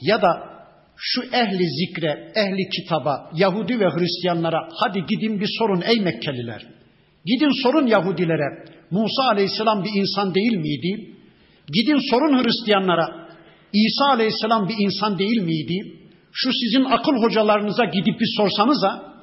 [0.00, 0.56] Ya da
[0.96, 6.66] şu ehli zikre, ehli kitaba, Yahudi ve Hristiyanlara hadi gidin bir sorun ey Mekkeliler.
[7.24, 8.64] Gidin sorun Yahudilere.
[8.90, 11.10] Musa aleyhisselam bir insan değil miydi?
[11.72, 13.26] Gidin sorun Hristiyanlara.
[13.72, 15.98] İsa aleyhisselam bir insan değil miydi?
[16.32, 19.16] Şu sizin akıl hocalarınıza gidip bir sorsanıza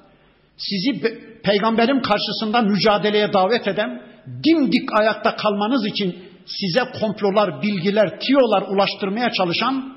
[0.57, 1.01] sizi
[1.43, 4.01] peygamberin karşısında mücadeleye davet eden,
[4.43, 9.93] dimdik ayakta kalmanız için size komplolar, bilgiler, tiyolar ulaştırmaya çalışan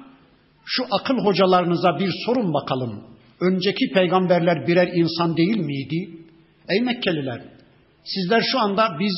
[0.65, 3.05] şu akıl hocalarınıza bir sorun bakalım.
[3.41, 6.11] Önceki peygamberler birer insan değil miydi?
[6.69, 7.43] Ey Mekkeliler,
[8.05, 9.15] sizler şu anda biz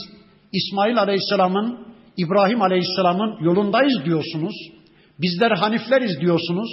[0.52, 1.78] İsmail Aleyhisselam'ın,
[2.16, 4.54] İbrahim Aleyhisselam'ın yolundayız diyorsunuz.
[5.18, 6.70] Bizler Hanifleriz diyorsunuz.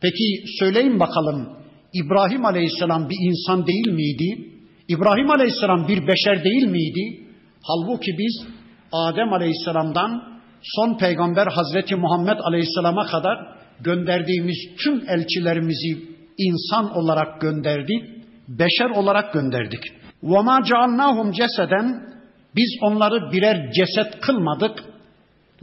[0.00, 1.62] Peki söyleyin bakalım
[1.94, 4.48] İbrahim Aleyhisselam bir insan değil miydi?
[4.88, 7.21] İbrahim Aleyhisselam bir beşer değil miydi?
[7.63, 8.47] Halbuki biz
[8.91, 10.23] Adem Aleyhisselam'dan
[10.61, 13.37] son peygamber Hazreti Muhammed Aleyhisselam'a kadar
[13.79, 18.03] gönderdiğimiz tüm elçilerimizi insan olarak gönderdik,
[18.47, 19.81] beşer olarak gönderdik.
[20.23, 22.07] وَمَا جَعَلْنَاهُمْ ceseden
[22.55, 24.83] Biz onları birer ceset kılmadık.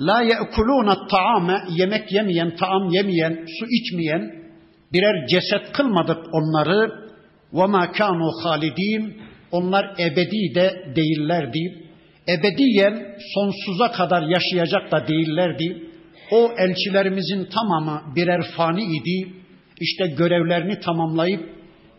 [0.01, 4.45] La ye'kulûne taame yemek yemeyen, taam yemeyen, su içmeyen
[4.93, 7.05] birer ceset kılmadık onları.
[7.53, 9.23] Ve ma kanu halidin.
[9.53, 11.85] Onlar ebedi de değillerdi.
[12.38, 15.84] Ebediyen sonsuza kadar yaşayacak da değillerdi.
[16.32, 19.34] O elçilerimizin tamamı birer fani idi.
[19.82, 21.50] İşte görevlerini tamamlayıp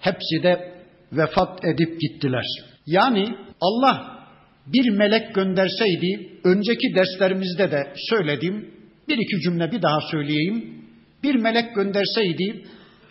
[0.00, 0.74] hepsi de
[1.12, 2.44] vefat edip gittiler.
[2.86, 3.26] Yani
[3.60, 4.20] Allah
[4.66, 8.70] bir melek gönderseydi, önceki derslerimizde de söyledim,
[9.08, 10.84] bir iki cümle bir daha söyleyeyim.
[11.22, 12.64] Bir melek gönderseydi,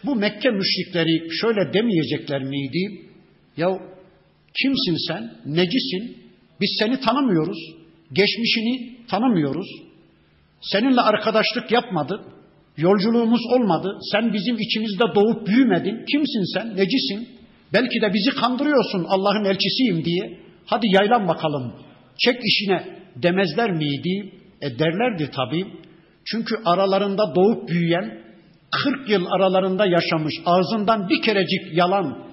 [0.06, 3.02] bu Mekke müşrikleri şöyle demeyecekler miydi?
[3.58, 3.70] Ya
[4.62, 5.32] kimsin sen?
[5.46, 6.19] Necisin?
[6.62, 7.58] Biz seni tanımıyoruz.
[8.14, 9.68] Geçmişini tanımıyoruz.
[10.62, 12.20] Seninle arkadaşlık yapmadık.
[12.78, 13.98] Yolculuğumuz olmadı.
[14.12, 16.06] Sen bizim içimizde doğup büyümedin.
[16.12, 16.78] Kimsin sen?
[16.78, 17.30] Necisin?
[17.74, 20.40] Belki de bizi kandırıyorsun Allah'ın elçisiyim diye.
[20.66, 21.74] Hadi yaylan bakalım.
[22.18, 24.34] Çek işine demezler miydi?
[24.62, 25.66] E derlerdi tabii.
[26.26, 28.22] Çünkü aralarında doğup büyüyen
[28.72, 32.29] 40 yıl aralarında yaşamış, ağzından bir kerecik yalan,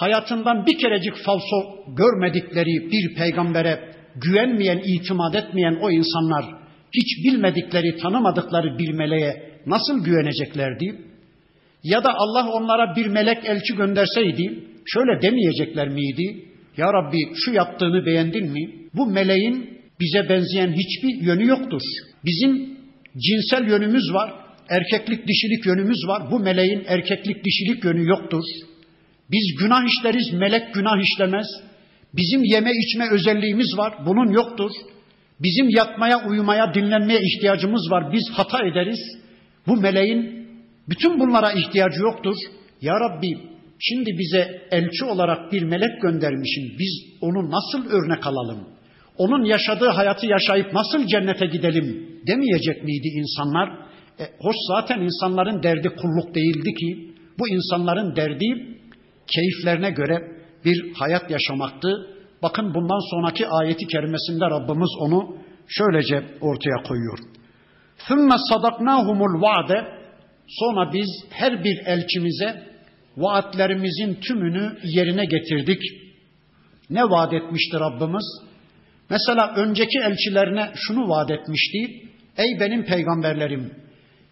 [0.00, 6.44] hayatından bir kerecik falso görmedikleri bir peygambere güvenmeyen, itimat etmeyen o insanlar
[6.94, 11.00] hiç bilmedikleri, tanımadıkları bir meleğe nasıl güveneceklerdi?
[11.82, 16.44] Ya da Allah onlara bir melek elçi gönderseydi şöyle demeyecekler miydi?
[16.76, 18.70] Ya Rabbi şu yaptığını beğendin mi?
[18.94, 21.82] Bu meleğin bize benzeyen hiçbir yönü yoktur.
[22.24, 22.78] Bizim
[23.16, 24.32] cinsel yönümüz var,
[24.68, 26.30] erkeklik dişilik yönümüz var.
[26.30, 28.42] Bu meleğin erkeklik dişilik yönü yoktur.
[29.32, 31.46] Biz günah işleriz, melek günah işlemez.
[32.14, 34.70] Bizim yeme içme özelliğimiz var, bunun yoktur.
[35.40, 38.12] Bizim yatmaya, uyumaya, dinlenmeye ihtiyacımız var.
[38.12, 39.00] Biz hata ederiz.
[39.66, 40.48] Bu meleğin
[40.88, 42.36] bütün bunlara ihtiyacı yoktur.
[42.80, 43.38] Ya Rabbi
[43.78, 46.78] şimdi bize elçi olarak bir melek göndermişsin.
[46.78, 48.68] Biz onu nasıl örnek alalım?
[49.18, 53.68] Onun yaşadığı hayatı yaşayıp nasıl cennete gidelim demeyecek miydi insanlar?
[54.20, 57.14] E, hoş zaten insanların derdi kulluk değildi ki.
[57.38, 58.78] Bu insanların derdi
[59.27, 62.07] keyiflerine göre bir hayat yaşamaktı.
[62.43, 65.37] Bakın bundan sonraki ayeti kerimesinde Rabbimiz onu
[65.67, 67.19] şöylece ortaya koyuyor.
[68.07, 69.99] ثُمَّ صَدَقْنَاهُمُ الْوَعْدَ
[70.47, 72.63] Sonra biz her bir elçimize
[73.17, 75.81] vaatlerimizin tümünü yerine getirdik.
[76.89, 78.25] Ne vaat etmişti Rabbimiz?
[79.09, 81.77] Mesela önceki elçilerine şunu vaat etmişti.
[82.37, 83.73] Ey benim peygamberlerim,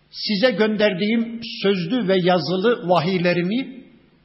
[0.09, 3.80] size gönderdiğim sözlü ve yazılı vahiylerimi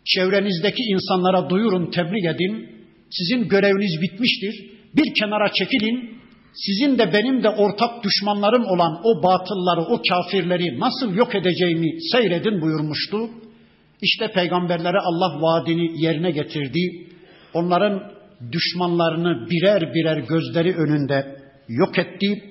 [0.06, 2.68] çevrenizdeki insanlara duyurun, tebliğ edin.
[3.10, 4.72] Sizin göreviniz bitmiştir.
[4.96, 6.18] bir kenara çekilin,
[6.54, 12.60] sizin de benim de ortak düşmanlarım olan o batılları, o kafirleri nasıl yok edeceğimi seyredin
[12.60, 13.30] buyurmuştu.
[14.02, 17.06] İşte peygamberlere Allah vaadini yerine getirdi.
[17.54, 18.12] Onların
[18.52, 21.36] düşmanlarını birer birer gözleri önünde
[21.68, 22.42] yok etti.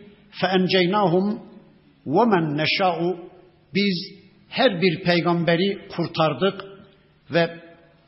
[0.42, 1.38] فَاَنْجَيْنَاهُمْ
[2.06, 3.16] وَمَنْ نَشَاءُ
[3.76, 6.66] Biz her bir peygamberi kurtardık
[7.31, 7.61] ve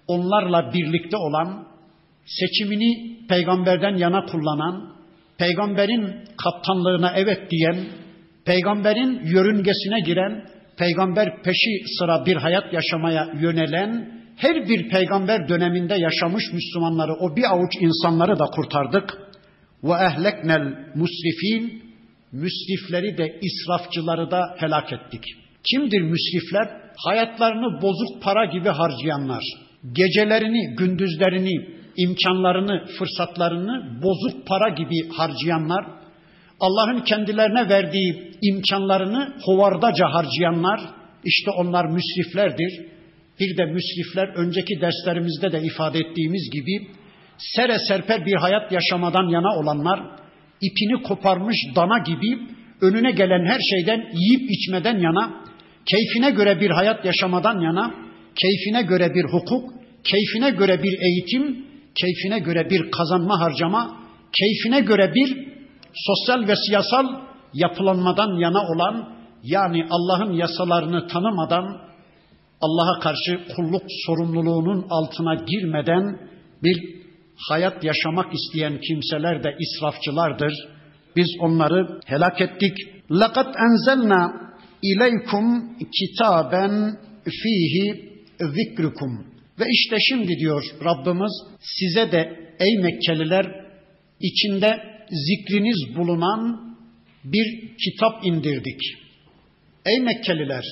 [0.06, 1.68] onlarla birlikte olan,
[2.26, 4.92] seçimini peygamberden yana kullanan,
[5.38, 7.76] peygamberin kaptanlığına evet diyen,
[8.44, 10.44] peygamberin yörüngesine giren,
[10.78, 17.44] peygamber peşi sıra bir hayat yaşamaya yönelen, her bir peygamber döneminde yaşamış Müslümanları, o bir
[17.54, 19.18] avuç insanları da kurtardık.
[19.84, 20.62] Ve ehleknel
[20.94, 21.82] musrifin,
[22.32, 25.24] müsrifleri de israfçıları da helak ettik.
[25.64, 26.68] Kimdir müsrifler?
[27.04, 29.44] Hayatlarını bozuk para gibi harcayanlar,
[29.92, 35.84] gecelerini, gündüzlerini, imkanlarını, fırsatlarını bozuk para gibi harcayanlar,
[36.60, 40.80] Allah'ın kendilerine verdiği imkanlarını hovardaca harcayanlar,
[41.24, 42.86] işte onlar müsriflerdir.
[43.40, 46.88] Bir de müsrifler önceki derslerimizde de ifade ettiğimiz gibi
[47.38, 50.00] sere serper bir hayat yaşamadan yana olanlar,
[50.60, 52.38] ipini koparmış dana gibi
[52.80, 55.44] önüne gelen her şeyden yiyip içmeden yana,
[55.87, 57.93] keyfine göre bir hayat yaşamadan yana,
[58.41, 59.73] keyfine göre bir hukuk,
[60.03, 63.97] keyfine göre bir eğitim, keyfine göre bir kazanma harcama,
[64.39, 65.47] keyfine göre bir
[65.93, 67.05] sosyal ve siyasal
[67.53, 71.77] yapılanmadan yana olan, yani Allah'ın yasalarını tanımadan,
[72.61, 76.19] Allah'a karşı kulluk sorumluluğunun altına girmeden
[76.63, 77.03] bir
[77.49, 80.53] hayat yaşamak isteyen kimseler de israfçılardır.
[81.15, 82.77] Biz onları helak ettik.
[83.09, 84.46] لَقَدْ اَنْزَلْنَا
[84.82, 88.10] İleykum kitaben fihi
[88.40, 89.26] zikrukum.
[89.60, 93.46] Ve işte şimdi diyor Rabbimiz size de ey Mekkeliler
[94.20, 94.76] içinde
[95.10, 96.74] zikriniz bulunan
[97.24, 98.80] bir kitap indirdik.
[99.86, 100.64] Ey Mekkeliler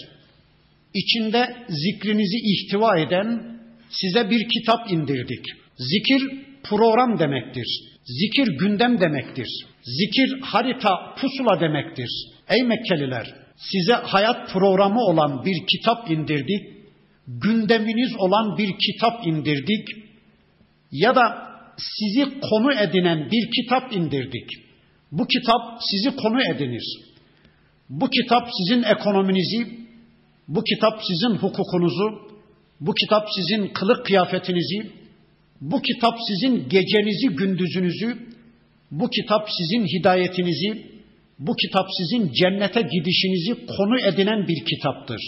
[0.94, 3.58] içinde zikrinizi ihtiva eden
[3.90, 5.44] size bir kitap indirdik.
[5.78, 6.22] Zikir
[6.64, 7.66] program demektir.
[8.04, 9.48] Zikir gündem demektir.
[9.82, 12.08] Zikir harita pusula demektir.
[12.48, 16.76] Ey Mekkeliler size hayat programı olan bir kitap indirdik.
[17.28, 19.88] Gündeminiz olan bir kitap indirdik.
[20.92, 24.50] Ya da sizi konu edinen bir kitap indirdik.
[25.12, 26.84] Bu kitap sizi konu edinir.
[27.90, 29.66] Bu kitap sizin ekonominizi,
[30.48, 32.26] bu kitap sizin hukukunuzu,
[32.80, 34.90] bu kitap sizin kılık kıyafetinizi,
[35.60, 38.18] bu kitap sizin gecenizi, gündüzünüzü,
[38.90, 40.95] bu kitap sizin hidayetinizi,
[41.38, 45.20] bu kitap sizin cennete gidişinizi konu edinen bir kitaptır.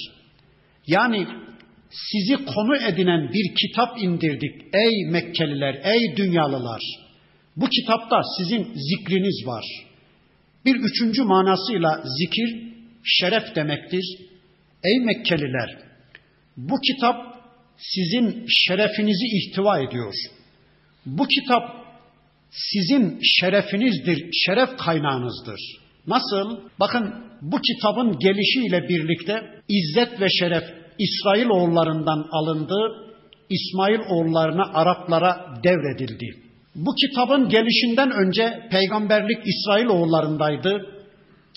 [0.87, 1.27] Yani
[1.91, 6.83] sizi konu edinen bir kitap indirdik ey Mekkeliler, ey dünyalılar.
[7.57, 9.65] Bu kitapta sizin zikriniz var.
[10.65, 12.63] Bir üçüncü manasıyla zikir
[13.05, 14.05] şeref demektir.
[14.85, 15.79] Ey Mekkeliler,
[16.57, 17.17] bu kitap
[17.77, 20.15] sizin şerefinizi ihtiva ediyor.
[21.07, 21.79] Bu kitap
[22.51, 25.61] sizin şerefinizdir, şeref kaynağınızdır.
[26.09, 26.59] Nasıl?
[26.81, 29.35] Bakın bu kitabın gelişiyle birlikte
[29.69, 30.63] izzet ve şeref
[30.99, 32.75] İsrail oğullarından alındı,
[33.51, 36.27] İsmail oğullarına Araplara devredildi.
[36.75, 40.87] Bu kitabın gelişinden önce peygamberlik İsrail oğullarındaydı,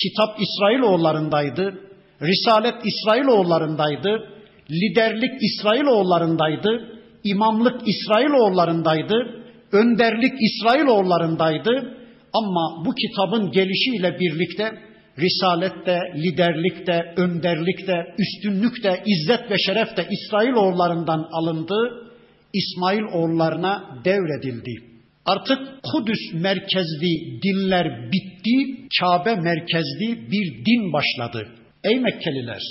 [0.02, 1.80] kitap İsrail oğullarındaydı,
[2.22, 4.30] risalet İsrail oğullarındaydı,
[4.72, 11.98] liderlik İsrailoğullarındaydı, imamlık İsrailoğullarındaydı, önderlik İsrailoğullarındaydı.
[12.34, 14.72] Ama bu kitabın gelişiyle birlikte
[15.20, 22.08] risalette, liderlikte, önderlikte, üstünlükte, izzet ve şeref de İsrailoğullarından alındı,
[22.54, 24.92] İsmail oğullarına devredildi.
[25.26, 31.48] Artık Kudüs merkezli dinler bitti, Kabe merkezli bir din başladı.
[31.84, 32.62] Ey Mekkeliler,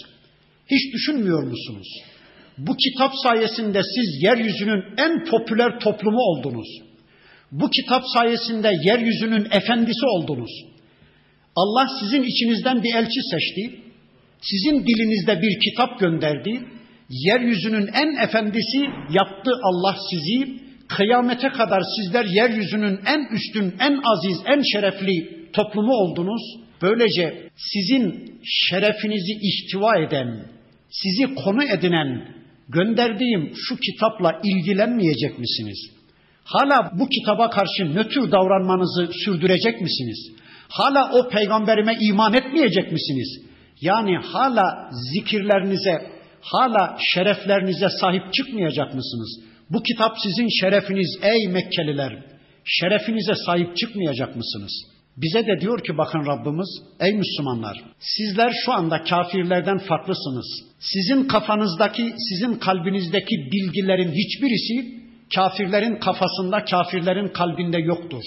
[0.71, 1.89] hiç düşünmüyor musunuz?
[2.59, 6.90] Bu kitap sayesinde siz yeryüzünün en popüler toplumu oldunuz.
[7.53, 10.51] Bu kitap sayesinde yeryüzünün efendisi oldunuz.
[11.57, 13.81] Allah sizin içinizden bir elçi seçti.
[14.41, 16.61] Sizin dilinizde bir kitap gönderdi.
[17.11, 18.79] Yeryüzünün en efendisi
[19.11, 20.61] yaptı Allah sizi.
[20.89, 26.43] Kıyamete kadar sizler yeryüzünün en üstün, en aziz, en şerefli toplumu oldunuz.
[26.83, 30.47] Böylece sizin şerefinizi ihtiva eden,
[30.91, 32.35] sizi konu edinen
[32.69, 36.00] gönderdiğim şu kitapla ilgilenmeyecek misiniz?
[36.45, 40.33] Hala bu kitaba karşı nötr davranmanızı sürdürecek misiniz?
[40.69, 43.41] Hala o peygamberime iman etmeyecek misiniz?
[43.81, 46.11] Yani hala zikirlerinize,
[46.41, 49.41] hala şereflerinize sahip çıkmayacak mısınız?
[49.71, 52.25] Bu kitap sizin şerefiniz ey Mekkeliler.
[52.65, 54.73] şerefinize sahip çıkmayacak mısınız?
[55.17, 56.69] Bize de diyor ki bakın Rabbimiz,
[57.01, 60.47] ey Müslümanlar, sizler şu anda kafirlerden farklısınız.
[60.79, 65.00] Sizin kafanızdaki, sizin kalbinizdeki bilgilerin hiçbirisi
[65.35, 68.23] kafirlerin kafasında, kafirlerin kalbinde yoktur.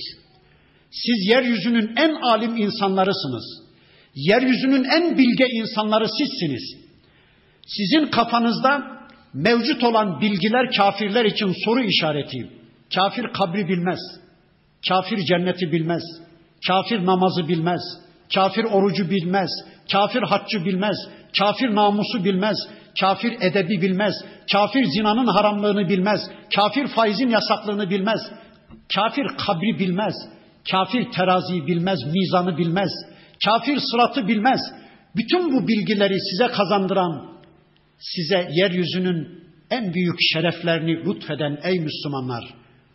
[0.92, 3.64] Siz yeryüzünün en alim insanlarısınız.
[4.16, 6.84] Yeryüzünün en bilge insanları sizsiniz.
[7.68, 8.84] Sizin kafanızda
[9.34, 12.50] mevcut olan bilgiler kafirler için soru işareti.
[12.96, 14.00] Kafir kabri bilmez.
[14.90, 16.04] Kafir cenneti bilmez.
[16.68, 17.82] Kafir namazı bilmez.
[18.34, 19.50] Kafir orucu bilmez.
[19.92, 20.98] Kafir haccı bilmez.
[21.40, 22.58] Kafir namusu bilmez.
[23.00, 24.14] Kafir edebi bilmez.
[24.52, 26.22] Kafir zinanın haramlığını bilmez.
[26.56, 28.20] Kafir faizin yasaklığını bilmez.
[28.96, 30.14] Kafir kabri bilmez.
[30.72, 32.90] Kafir teraziyi bilmez, mizanı bilmez.
[33.46, 34.60] Kafir sıratı bilmez.
[35.16, 37.34] Bütün bu bilgileri size kazandıran,
[38.00, 42.44] size yeryüzünün en büyük şereflerini lütfeden ey Müslümanlar,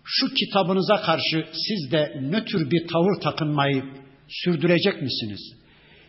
[0.05, 3.85] şu kitabınıza karşı siz de nötr bir tavır takınmayı
[4.29, 5.41] sürdürecek misiniz?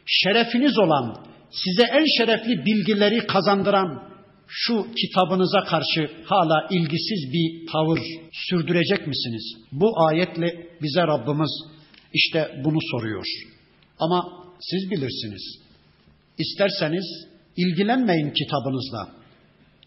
[0.05, 1.15] Şerefiniz olan,
[1.51, 4.09] size en şerefli bilgileri kazandıran
[4.47, 7.99] şu kitabınıza karşı hala ilgisiz bir tavır
[8.31, 9.53] sürdürecek misiniz?
[9.71, 11.51] Bu ayetle bize Rabbimiz
[12.13, 13.25] işte bunu soruyor.
[13.99, 14.25] Ama
[14.59, 15.59] siz bilirsiniz.
[16.37, 17.27] İsterseniz
[17.57, 19.09] ilgilenmeyin kitabınızla.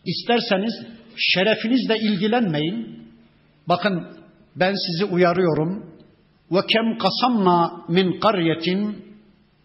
[0.06, 0.74] İsterseniz
[1.16, 3.02] şerefinizle ilgilenmeyin.
[3.68, 4.06] Bakın
[4.56, 5.92] ben sizi uyarıyorum.
[6.50, 9.11] Ve kem kasamna min qaryetin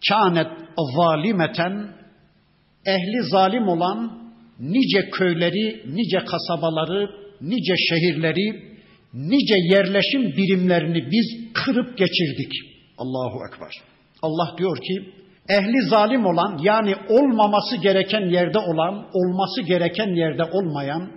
[0.08, 0.50] kânet
[0.96, 1.88] zalimeten
[2.86, 4.18] ehli zalim olan
[4.60, 8.46] nice köyleri, nice kasabaları, nice şehirleri,
[9.14, 12.52] nice yerleşim birimlerini biz kırıp geçirdik.
[12.98, 13.72] Allahu Ekber.
[14.22, 15.12] Allah diyor ki
[15.48, 21.10] ehli zalim olan yani olmaması gereken yerde olan, olması gereken yerde olmayan,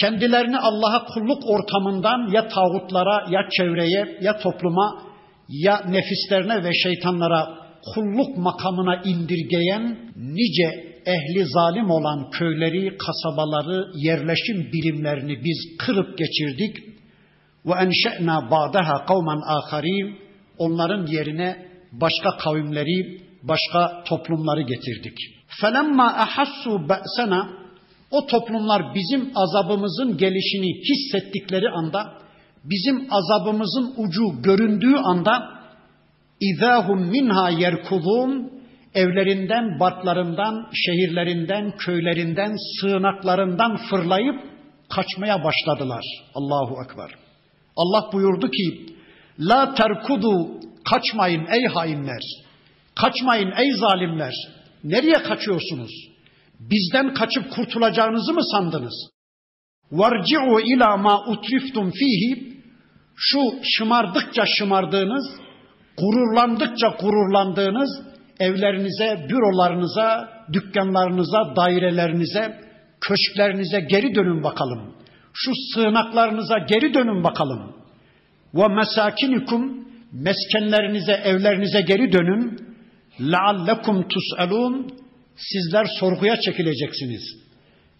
[0.00, 5.02] kendilerini Allah'a kulluk ortamından ya tağutlara ya çevreye ya topluma
[5.48, 7.60] ya nefislerine ve şeytanlara
[7.94, 16.76] kulluk makamına indirgeyen nice ehli zalim olan köyleri, kasabaları, yerleşim birimlerini biz kırıp geçirdik.
[17.66, 20.18] Ve enşe'na ba'daha kavmen aharin
[20.58, 25.18] onların yerine başka kavimleri, başka toplumları getirdik.
[25.60, 27.48] Felemma ahassu ba'sena
[28.10, 32.12] o toplumlar bizim azabımızın gelişini hissettikleri anda,
[32.64, 35.59] bizim azabımızın ucu göründüğü anda
[36.40, 38.52] İzahum minha yerkudun
[38.94, 44.40] evlerinden, barklarından, şehirlerinden, köylerinden, sığınaklarından fırlayıp
[44.90, 46.04] kaçmaya başladılar.
[46.34, 47.10] Allahu Ekber.
[47.76, 48.86] Allah buyurdu ki,
[49.38, 50.60] La terkudu,
[50.90, 52.22] kaçmayın ey hainler,
[52.94, 54.34] kaçmayın ey zalimler.
[54.84, 55.90] Nereye kaçıyorsunuz?
[56.60, 59.10] Bizden kaçıp kurtulacağınızı mı sandınız?
[59.92, 62.56] Varci'u ila ma utriftum fihi,
[63.16, 65.40] şu şımardıkça şımardığınız,
[66.00, 67.90] gururlandıkça gururlandığınız
[68.40, 72.60] evlerinize, bürolarınıza, dükkanlarınıza, dairelerinize,
[73.00, 74.94] köşklerinize geri dönün bakalım.
[75.32, 77.72] Şu sığınaklarınıza geri dönün bakalım.
[78.54, 82.70] Ve mesakinikum meskenlerinize, evlerinize geri dönün.
[83.20, 84.90] Leallekum tus'alun
[85.36, 87.22] sizler sorguya çekileceksiniz.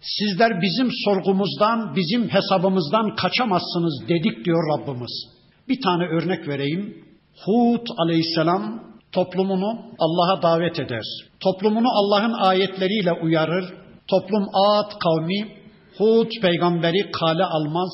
[0.01, 5.27] Sizler bizim sorgumuzdan, bizim hesabımızdan kaçamazsınız dedik diyor Rabbimiz.
[5.69, 7.10] Bir tane örnek vereyim.
[7.45, 11.03] Hud aleyhisselam toplumunu Allah'a davet eder.
[11.39, 13.73] Toplumunu Allah'ın ayetleriyle uyarır.
[14.07, 15.57] Toplum Ad kavmi
[15.97, 17.91] Hud peygamberi kale almaz.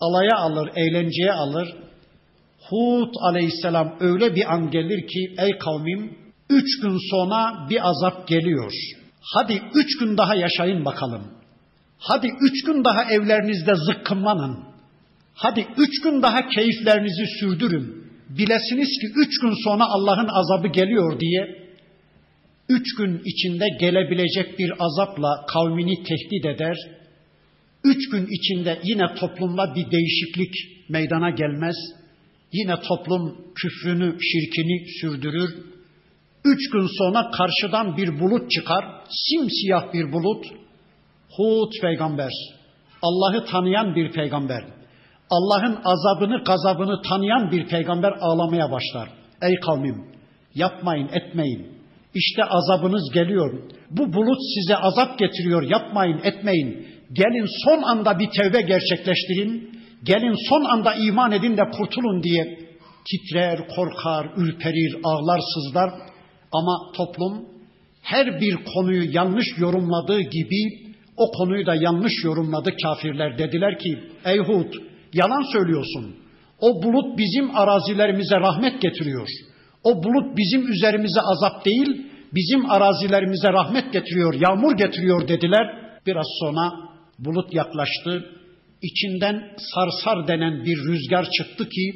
[0.00, 1.76] Alaya alır, eğlenceye alır.
[2.70, 6.18] Hud aleyhisselam öyle bir an gelir ki ey kavmim
[6.50, 8.72] üç gün sonra bir azap geliyor.
[9.34, 11.22] Hadi üç gün daha yaşayın bakalım.
[11.98, 14.58] Hadi üç gün daha evlerinizde zıkkımlanın.
[15.34, 21.68] Hadi üç gün daha keyiflerinizi sürdürün bilesiniz ki üç gün sonra Allah'ın azabı geliyor diye
[22.68, 26.76] üç gün içinde gelebilecek bir azapla kavmini tehdit eder.
[27.84, 30.54] Üç gün içinde yine toplumda bir değişiklik
[30.88, 31.76] meydana gelmez.
[32.52, 35.50] Yine toplum küfrünü, şirkini sürdürür.
[36.44, 40.46] Üç gün sonra karşıdan bir bulut çıkar, simsiyah bir bulut.
[41.36, 42.32] Hud peygamber,
[43.02, 44.77] Allah'ı tanıyan bir peygamber.
[45.30, 49.08] Allah'ın azabını, gazabını tanıyan bir peygamber ağlamaya başlar.
[49.42, 50.04] Ey kavmim,
[50.54, 51.78] yapmayın, etmeyin.
[52.14, 53.62] İşte azabınız geliyor.
[53.90, 55.62] Bu bulut size azap getiriyor.
[55.62, 56.86] Yapmayın, etmeyin.
[57.12, 59.80] Gelin son anda bir tevbe gerçekleştirin.
[60.04, 62.58] Gelin son anda iman edin de kurtulun diye
[63.10, 65.90] titrer, korkar, ürperir, ağlar, sızlar.
[66.52, 67.44] Ama toplum
[68.02, 73.38] her bir konuyu yanlış yorumladığı gibi o konuyu da yanlış yorumladı kafirler.
[73.38, 74.72] Dediler ki ey Hud
[75.12, 76.16] Yalan söylüyorsun.
[76.60, 79.28] O bulut bizim arazilerimize rahmet getiriyor.
[79.84, 85.66] O bulut bizim üzerimize azap değil, bizim arazilerimize rahmet getiriyor, yağmur getiriyor dediler.
[86.06, 86.72] Biraz sonra
[87.18, 88.24] bulut yaklaştı.
[88.82, 89.42] İçinden
[89.74, 91.92] sarsar denen bir rüzgar çıktı ki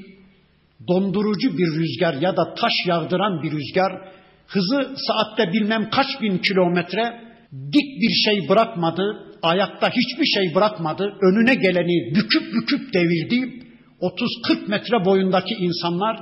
[0.89, 3.93] dondurucu bir rüzgar ya da taş yağdıran bir rüzgar
[4.47, 7.21] hızı saatte bilmem kaç bin kilometre
[7.53, 13.62] dik bir şey bırakmadı, ayakta hiçbir şey bırakmadı, önüne geleni büküp büküp devirdi.
[14.01, 16.16] 30-40 metre boyundaki insanlar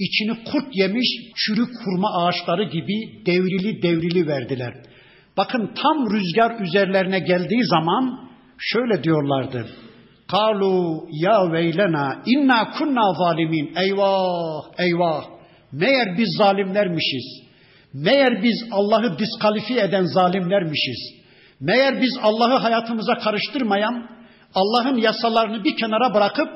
[0.00, 4.74] içini kurt yemiş çürük hurma ağaçları gibi devrili devrili verdiler.
[5.36, 9.66] Bakın tam rüzgar üzerlerine geldiği zaman şöyle diyorlardı.
[10.30, 13.72] Kalu ya veylena inna kunna zalimin.
[13.76, 15.24] Eyvah eyvah.
[15.72, 17.46] Meğer biz zalimlermişiz.
[17.94, 21.25] Meğer biz Allah'ı diskalifiye eden zalimlermişiz.
[21.60, 24.08] Meğer biz Allah'ı hayatımıza karıştırmayan,
[24.54, 26.48] Allah'ın yasalarını bir kenara bırakıp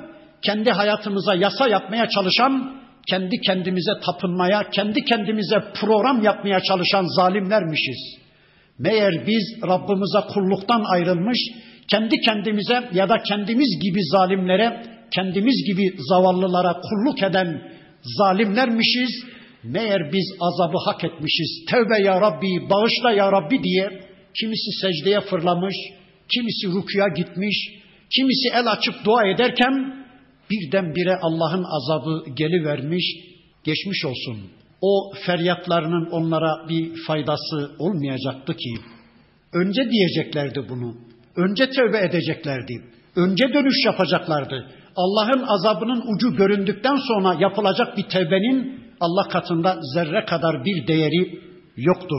[0.43, 2.81] kendi hayatımıza yasa yapmaya çalışan,
[3.11, 8.19] kendi kendimize tapınmaya, kendi kendimize program yapmaya çalışan zalimlermişiz.
[8.79, 11.39] Meğer biz Rabbimize kulluktan ayrılmış,
[11.89, 14.83] kendi kendimize ya da kendimiz gibi zalimlere,
[15.15, 17.63] kendimiz gibi zavallılara kulluk eden
[18.03, 19.25] zalimlermişiz.
[19.65, 21.65] Meğer biz azabı hak etmişiz.
[21.71, 24.10] Tevbe ya Rabbi, bağışla ya Rabbi diye
[24.41, 25.77] kimisi secdeye fırlamış,
[26.35, 27.57] kimisi rukuya gitmiş,
[28.17, 30.05] kimisi el açıp dua ederken
[30.51, 33.05] birdenbire Allah'ın azabı gelivermiş,
[33.65, 34.51] geçmiş olsun.
[34.81, 38.75] O feryatlarının onlara bir faydası olmayacaktı ki.
[39.53, 40.95] Önce diyeceklerdi bunu.
[41.37, 42.83] Önce tövbe edeceklerdi.
[43.17, 44.67] Önce dönüş yapacaklardı.
[44.97, 51.41] Allah'ın azabının ucu göründükten sonra yapılacak bir tevbenin Allah katında zerre kadar bir değeri
[51.77, 52.17] yoktu.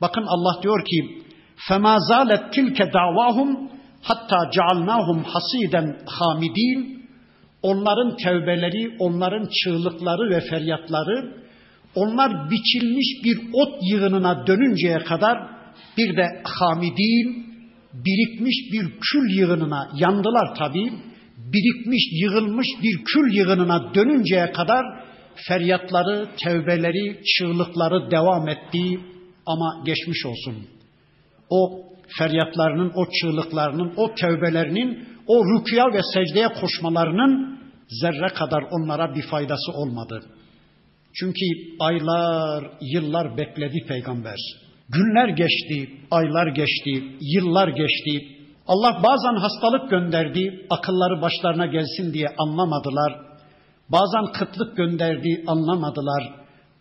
[0.00, 1.23] Bakın Allah diyor ki:
[1.68, 3.70] "Fema zalet tilke davahum
[4.02, 6.94] hatta cealnahum hasiden hamidin."
[7.62, 11.44] Onların tevbeleri, onların çığlıkları ve feryatları
[11.94, 15.38] onlar biçilmiş bir ot yığınına dönünceye kadar
[15.98, 17.54] bir de hamidin
[17.94, 20.92] birikmiş bir kül yığınına yandılar tabii.
[21.36, 24.84] Birikmiş, yığılmış bir kül yığınına dönünceye kadar
[25.48, 29.00] feryatları, tevbeleri, çığlıkları devam etti
[29.46, 30.66] ama geçmiş olsun.
[31.50, 31.82] O
[32.18, 37.58] feryatlarının, o çığlıklarının, o tevbelerinin, o rüküya ve secdeye koşmalarının
[38.00, 40.22] zerre kadar onlara bir faydası olmadı.
[41.14, 41.44] Çünkü
[41.80, 44.36] aylar, yıllar bekledi peygamber.
[44.88, 48.28] Günler geçti, aylar geçti, yıllar geçti.
[48.66, 53.12] Allah bazen hastalık gönderdi, akılları başlarına gelsin diye anlamadılar.
[53.88, 56.34] Bazen kıtlık gönderdi, anlamadılar.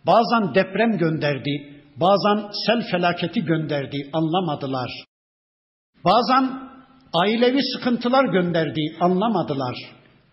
[0.06, 4.92] Bazen deprem gönderdi, bazen sel felaketi gönderdi, anlamadılar.
[6.06, 6.60] Bazen
[7.14, 9.76] ailevi sıkıntılar gönderdi, anlamadılar.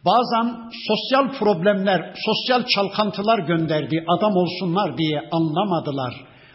[0.05, 6.15] Bazen sosyal problemler, sosyal çalkantılar gönderdi, adam olsunlar diye anlamadılar.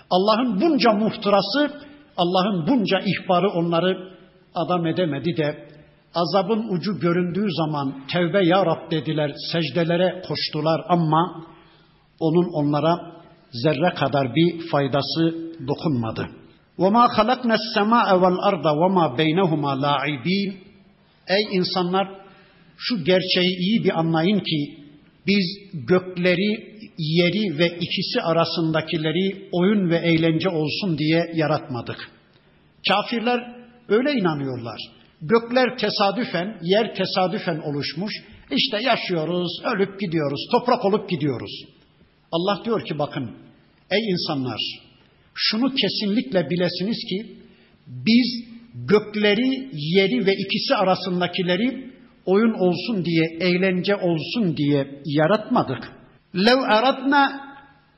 [0.10, 1.72] Allah'ın bunca muhtırası,
[2.18, 4.16] Allah'ın bunca ihbarı onları
[4.56, 5.68] adam edemedi de
[6.16, 11.46] azabın ucu göründüğü zaman tevbe ya Rab dediler, secdelere koştular ama
[12.20, 13.16] onun onlara
[13.53, 15.35] zerre kadar bir faydası
[15.69, 16.29] dokunmadı.
[16.79, 20.53] وَمَا خَلَقْنَا السَّمَاءَ وَالْأَرْضَ وَمَا بَيْنَهُمَا لَاعِب۪ينَ
[21.29, 22.09] Ey insanlar
[22.77, 24.81] şu gerçeği iyi bir anlayın ki
[25.27, 32.11] biz gökleri, yeri ve ikisi arasındakileri oyun ve eğlence olsun diye yaratmadık.
[32.89, 33.41] Kafirler
[33.89, 34.81] öyle inanıyorlar.
[35.23, 38.13] Gökler tesadüfen, yer tesadüfen oluşmuş.
[38.51, 41.65] İşte yaşıyoruz, ölüp gidiyoruz, toprak olup gidiyoruz.
[42.36, 43.32] Allah diyor ki bakın,
[43.92, 44.62] ey insanlar,
[45.34, 47.38] şunu kesinlikle bilesiniz ki
[47.88, 51.92] biz gökleri, yeri ve ikisi arasındakileri
[52.26, 55.92] oyun olsun diye, eğlence olsun diye yaratmadık.
[56.36, 57.46] Lev aradna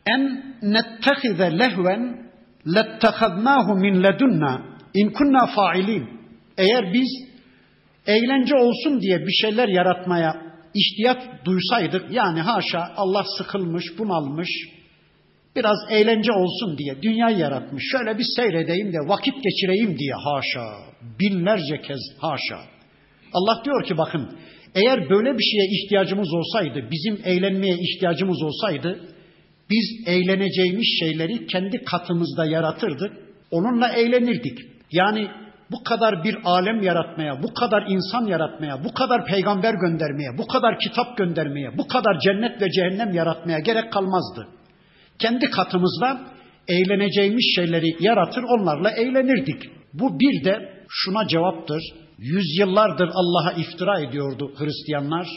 [0.06, 2.32] en nettehize lehven
[2.76, 4.62] lettehadnahu min ledunna
[4.94, 6.10] in kunna failin.
[6.58, 7.10] Eğer biz
[8.08, 14.50] eğlence olsun diye bir şeyler yaratmaya ihtiyaç duysaydık, yani haşa Allah sıkılmış, bunalmış,
[15.56, 20.66] biraz eğlence olsun diye dünyayı yaratmış, şöyle bir seyredeyim de vakit geçireyim diye haşa,
[21.20, 22.60] binlerce kez haşa.
[23.34, 24.38] Allah diyor ki bakın
[24.76, 29.00] eğer böyle bir şeye ihtiyacımız olsaydı, bizim eğlenmeye ihtiyacımız olsaydı,
[29.70, 33.12] biz eğleneceğimiz şeyleri kendi katımızda yaratırdık,
[33.52, 34.60] onunla eğlenirdik.
[34.92, 35.28] Yani
[35.72, 40.80] bu kadar bir alem yaratmaya, bu kadar insan yaratmaya, bu kadar peygamber göndermeye, bu kadar
[40.80, 44.48] kitap göndermeye, bu kadar cennet ve cehennem yaratmaya gerek kalmazdı.
[45.20, 46.22] Kendi katımızda
[46.68, 49.64] eğleneceğimiz şeyleri yaratır, onlarla eğlenirdik.
[49.94, 51.84] Bu bir de şuna cevaptır.
[52.18, 55.28] Yüzyıllardır Allah'a iftira ediyordu Hristiyanlar.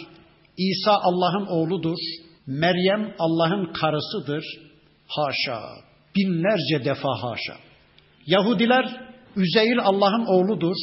[0.58, 1.98] İsa Allah'ın oğludur.
[2.46, 4.44] Meryem Allah'ın karısıdır.
[5.08, 5.60] Haşa.
[6.16, 7.54] Binlerce defa haşa.
[8.26, 10.76] Yahudiler Üzeyir Allah'ın oğludur.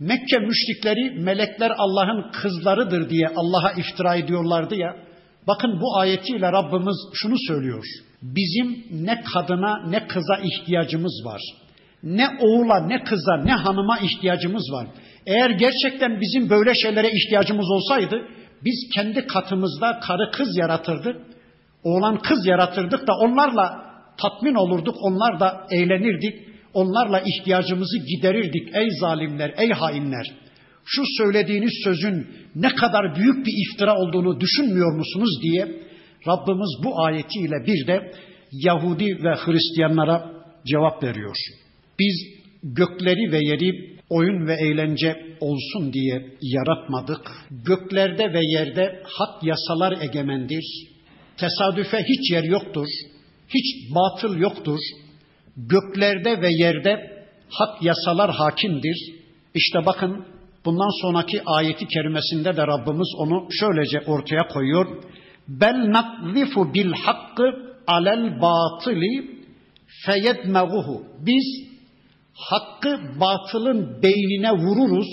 [0.00, 4.96] Mekke müşrikleri melekler Allah'ın kızlarıdır diye Allah'a iftira ediyorlardı ya.
[5.46, 7.84] Bakın bu ayetiyle Rabbimiz şunu söylüyor.
[8.22, 11.40] Bizim ne kadına ne kıza ihtiyacımız var.
[12.02, 14.86] Ne oğula ne kıza ne hanıma ihtiyacımız var.
[15.26, 18.28] Eğer gerçekten bizim böyle şeylere ihtiyacımız olsaydı
[18.64, 21.16] biz kendi katımızda karı kız yaratırdık.
[21.84, 23.84] Oğlan kız yaratırdık da onlarla
[24.22, 26.53] tatmin olurduk, onlar da eğlenirdik.
[26.74, 30.26] Onlarla ihtiyacımızı giderirdik ey zalimler, ey hainler.
[30.84, 35.62] Şu söylediğiniz sözün ne kadar büyük bir iftira olduğunu düşünmüyor musunuz diye
[36.28, 38.12] Rabbimiz bu ayetiyle bir de
[38.52, 40.32] Yahudi ve Hristiyanlara
[40.66, 41.36] cevap veriyor.
[41.98, 42.16] Biz
[42.62, 47.30] gökleri ve yeri oyun ve eğlence olsun diye yaratmadık.
[47.50, 50.64] Göklerde ve yerde hak yasalar egemendir.
[51.36, 52.86] Tesadüfe hiç yer yoktur.
[53.48, 54.78] Hiç batıl yoktur.
[55.56, 58.96] Göklerde ve yerde hak yasalar hakimdir.
[59.54, 60.24] İşte bakın
[60.64, 65.02] bundan sonraki ayeti kerimesinde de Rabbimiz onu şöylece ortaya koyuyor.
[65.48, 69.44] Bel nakzifu bil hakkı alel batıli
[70.06, 71.02] feyedmeguhu.
[71.18, 71.74] Biz
[72.34, 75.06] hakkı batılın beynine vururuz.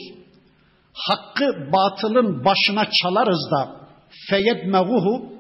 [0.94, 3.82] Hakkı batılın başına çalarız da
[4.30, 5.32] feyedmeguhu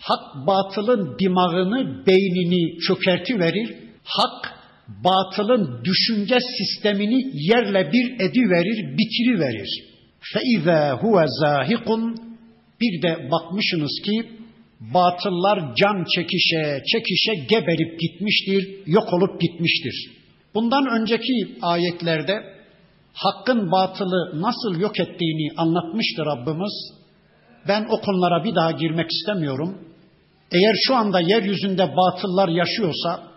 [0.00, 3.79] hak batılın dimağını, beynini çökerti verir.
[4.03, 9.95] Hak batılın düşünce sistemini yerle bir ediverir, bitiriverir.
[10.33, 12.15] فَاِذَا huve zahikun
[12.81, 14.29] Bir de bakmışsınız ki
[14.79, 20.11] batıllar can çekişe çekişe geberip gitmiştir, yok olup gitmiştir.
[20.55, 22.43] Bundan önceki ayetlerde
[23.13, 26.73] hakkın batılı nasıl yok ettiğini anlatmıştı Rabbimiz.
[27.67, 29.77] Ben o konulara bir daha girmek istemiyorum.
[30.51, 33.28] Eğer şu anda yeryüzünde batıllar yaşıyorsa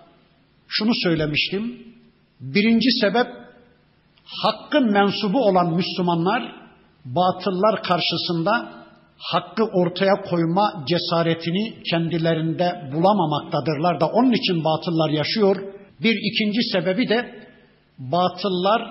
[0.74, 1.78] şunu söylemiştim.
[2.39, 3.28] Birinci sebep
[4.43, 6.55] hakkın mensubu olan Müslümanlar
[7.05, 8.84] batıllar karşısında
[9.17, 15.55] hakkı ortaya koyma cesaretini kendilerinde bulamamaktadırlar da onun için batıllar yaşıyor.
[16.03, 17.47] Bir ikinci sebebi de
[17.99, 18.82] batıllar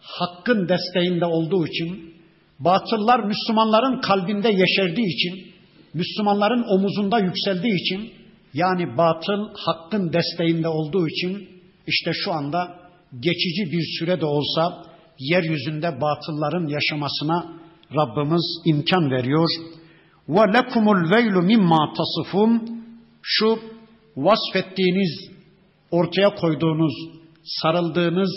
[0.00, 2.14] hakkın desteğinde olduğu için,
[2.58, 5.54] batıllar Müslümanların kalbinde yeşerdiği için,
[5.94, 8.19] Müslümanların omuzunda yükseldiği için,
[8.54, 11.48] yani batıl hakkın desteğinde olduğu için
[11.86, 12.78] işte şu anda
[13.20, 14.84] geçici bir süre de olsa
[15.18, 17.60] yeryüzünde batılların yaşamasına
[17.94, 19.48] Rabbimiz imkan veriyor.
[20.28, 22.82] Ve lekumul veylu mimma tasifun
[23.22, 23.58] şu
[24.16, 25.30] vasfettiğiniz,
[25.90, 26.92] ortaya koyduğunuz,
[27.44, 28.30] sarıldığınız,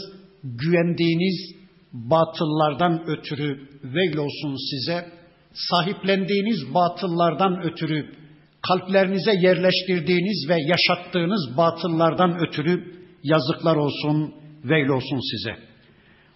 [0.44, 1.56] güvendiğiniz
[1.94, 3.70] batıllardan ötürü
[4.18, 5.06] olsun size.
[5.54, 8.23] Sahiplendiğiniz batıllardan ötürü
[8.69, 15.57] kalplerinize yerleştirdiğiniz ve yaşattığınız batıllardan ötürü yazıklar olsun, veil olsun size.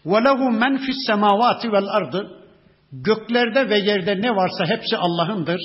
[0.07, 2.27] وَلَهُ مَنْ فِي السَّمَاوَاتِ وَالْاَرْضِ
[2.93, 5.61] Göklerde ve yerde ne varsa hepsi Allah'ındır.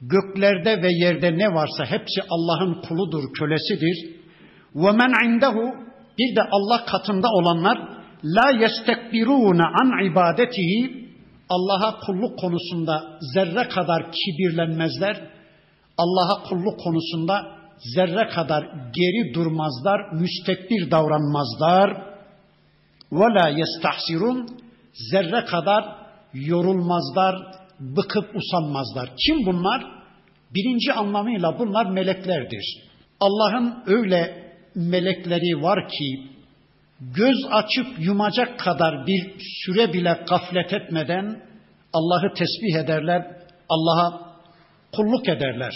[0.00, 4.18] Göklerde ve yerde ne varsa hepsi Allah'ın kuludur, kölesidir.
[4.74, 5.74] وَمَنْ عِنْدَهُ
[6.18, 7.78] Bir de Allah katında olanlar
[8.24, 11.08] la yestekbirûne an ibadetihi
[11.48, 15.16] Allah'a kulluk konusunda zerre kadar kibirlenmezler
[15.97, 17.63] Allah'a kulluk konusunda
[17.95, 18.63] zerre kadar
[18.93, 22.13] geri durmazlar, müstekbir davranmazlar.
[23.11, 24.49] Ve la yestahsirun
[25.11, 25.95] zerre kadar
[26.33, 27.35] yorulmazlar,
[27.79, 29.09] bıkıp usanmazlar.
[29.25, 30.03] Kim bunlar?
[30.55, 32.65] Birinci anlamıyla bunlar meleklerdir.
[33.19, 36.27] Allah'ın öyle melekleri var ki
[36.99, 41.43] göz açıp yumacak kadar bir süre bile gaflet etmeden
[41.93, 43.37] Allah'ı tesbih ederler,
[43.69, 44.32] Allah'a
[44.95, 45.73] kulluk ederler.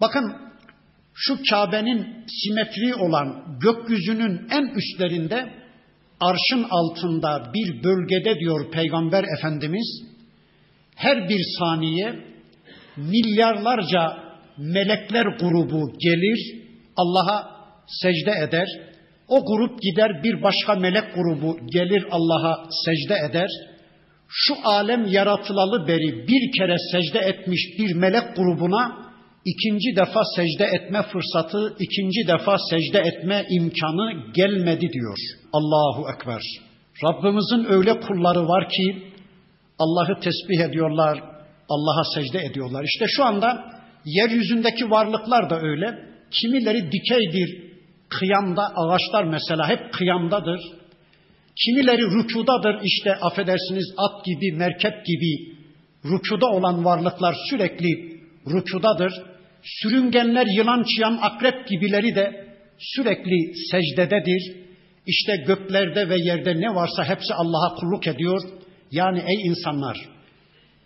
[0.00, 0.36] Bakın
[1.14, 5.50] şu Kabe'nin simetri olan gökyüzünün en üstlerinde
[6.20, 10.02] arşın altında bir bölgede diyor Peygamber Efendimiz
[10.94, 12.14] her bir saniye
[12.96, 14.16] milyarlarca
[14.58, 16.62] melekler grubu gelir
[16.96, 17.56] Allah'a
[17.86, 18.68] secde eder.
[19.28, 23.48] O grup gider bir başka melek grubu gelir Allah'a secde eder
[24.28, 29.06] şu alem yaratılalı beri bir kere secde etmiş bir melek grubuna
[29.44, 35.18] ikinci defa secde etme fırsatı, ikinci defa secde etme imkanı gelmedi diyor.
[35.52, 36.42] Allahu Ekber.
[37.04, 39.02] Rabbimizin öyle kulları var ki
[39.78, 41.22] Allah'ı tesbih ediyorlar,
[41.68, 42.84] Allah'a secde ediyorlar.
[42.84, 46.06] İşte şu anda yeryüzündeki varlıklar da öyle.
[46.30, 47.72] Kimileri dikeydir,
[48.08, 50.60] kıyamda ağaçlar mesela hep kıyamdadır.
[51.64, 55.56] Kimileri rükudadır işte affedersiniz at gibi, merkep gibi
[56.04, 59.12] rükuda olan varlıklar sürekli rükudadır.
[59.62, 62.46] Sürüngenler, yılan, çıyan, akrep gibileri de
[62.78, 64.56] sürekli secdededir.
[65.06, 68.40] İşte göklerde ve yerde ne varsa hepsi Allah'a kulluk ediyor.
[68.90, 69.96] Yani ey insanlar,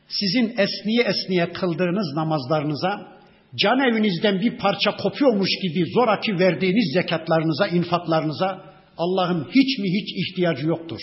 [0.08, 3.08] sizin esniye esniye kıldığınız namazlarınıza,
[3.56, 8.69] can evinizden bir parça kopuyormuş gibi zoraki verdiğiniz zekatlarınıza, infaklarınıza
[9.03, 11.01] Allah'ın hiç mi hiç ihtiyacı yoktur.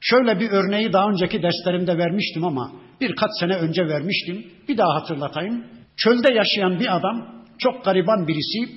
[0.00, 4.46] Şöyle bir örneği daha önceki derslerimde vermiştim ama birkaç sene önce vermiştim.
[4.68, 5.64] Bir daha hatırlatayım.
[5.96, 8.72] Çölde yaşayan bir adam, çok gariban birisi,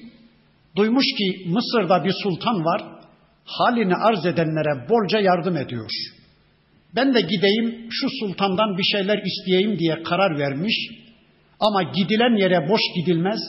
[0.76, 2.82] duymuş ki Mısır'da bir sultan var,
[3.46, 5.92] halini arz edenlere bolca yardım ediyor.
[6.96, 10.76] Ben de gideyim şu sultandan bir şeyler isteyeyim diye karar vermiş
[11.60, 13.40] ama gidilen yere boş gidilmez,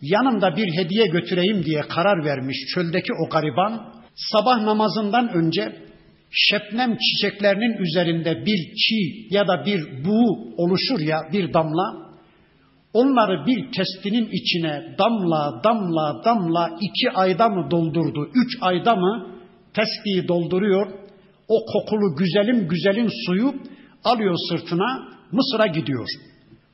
[0.00, 5.76] yanımda bir hediye götüreyim diye karar vermiş çöldeki o gariban, sabah namazından önce
[6.30, 12.12] şebnem çiçeklerinin üzerinde bir çiğ ya da bir buğu oluşur ya bir damla,
[12.92, 19.26] onları bir testinin içine damla damla damla iki ayda mı doldurdu, üç ayda mı
[19.74, 20.86] testiyi dolduruyor,
[21.48, 23.54] o kokulu güzelim güzelin suyu
[24.04, 26.06] alıyor sırtına Mısır'a gidiyor.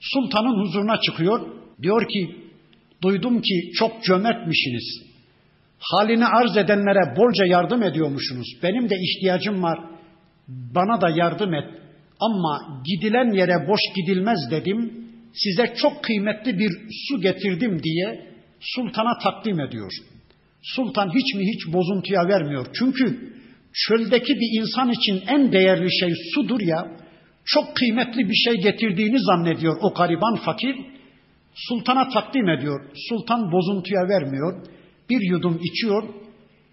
[0.00, 1.40] Sultanın huzuruna çıkıyor.
[1.82, 2.36] Diyor ki
[3.02, 5.07] duydum ki çok cömertmişsiniz.
[5.80, 8.46] Halini arz edenlere bolca yardım ediyormuşsunuz.
[8.62, 9.78] Benim de ihtiyacım var.
[10.48, 11.64] Bana da yardım et.
[12.20, 14.92] Ama gidilen yere boş gidilmez dedim.
[15.34, 16.70] Size çok kıymetli bir
[17.08, 18.26] su getirdim diye
[18.60, 19.92] sultana takdim ediyor.
[20.62, 22.66] Sultan hiç mi hiç bozuntuya vermiyor.
[22.78, 23.32] Çünkü
[23.72, 26.86] çöldeki bir insan için en değerli şey sudur ya.
[27.44, 30.76] Çok kıymetli bir şey getirdiğini zannediyor o gariban fakir.
[31.54, 32.90] Sultana takdim ediyor.
[33.08, 34.66] Sultan bozuntuya vermiyor.
[35.10, 36.02] Bir yudum içiyor.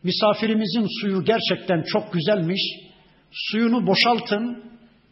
[0.03, 2.61] Misafirimizin suyu gerçekten çok güzelmiş.
[3.31, 4.63] Suyunu boşaltın,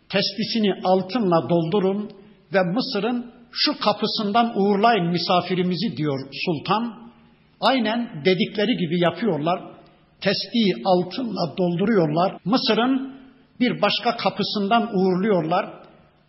[0.10, 2.12] testisini altınla doldurun
[2.54, 7.12] ve Mısır'ın şu kapısından uğurlayın misafirimizi diyor sultan.
[7.62, 9.62] Aynen dedikleri gibi yapıyorlar.
[10.22, 12.38] Testiyi altınla dolduruyorlar.
[12.46, 13.14] Mısır'ın
[13.60, 15.74] bir başka kapısından uğurluyorlar.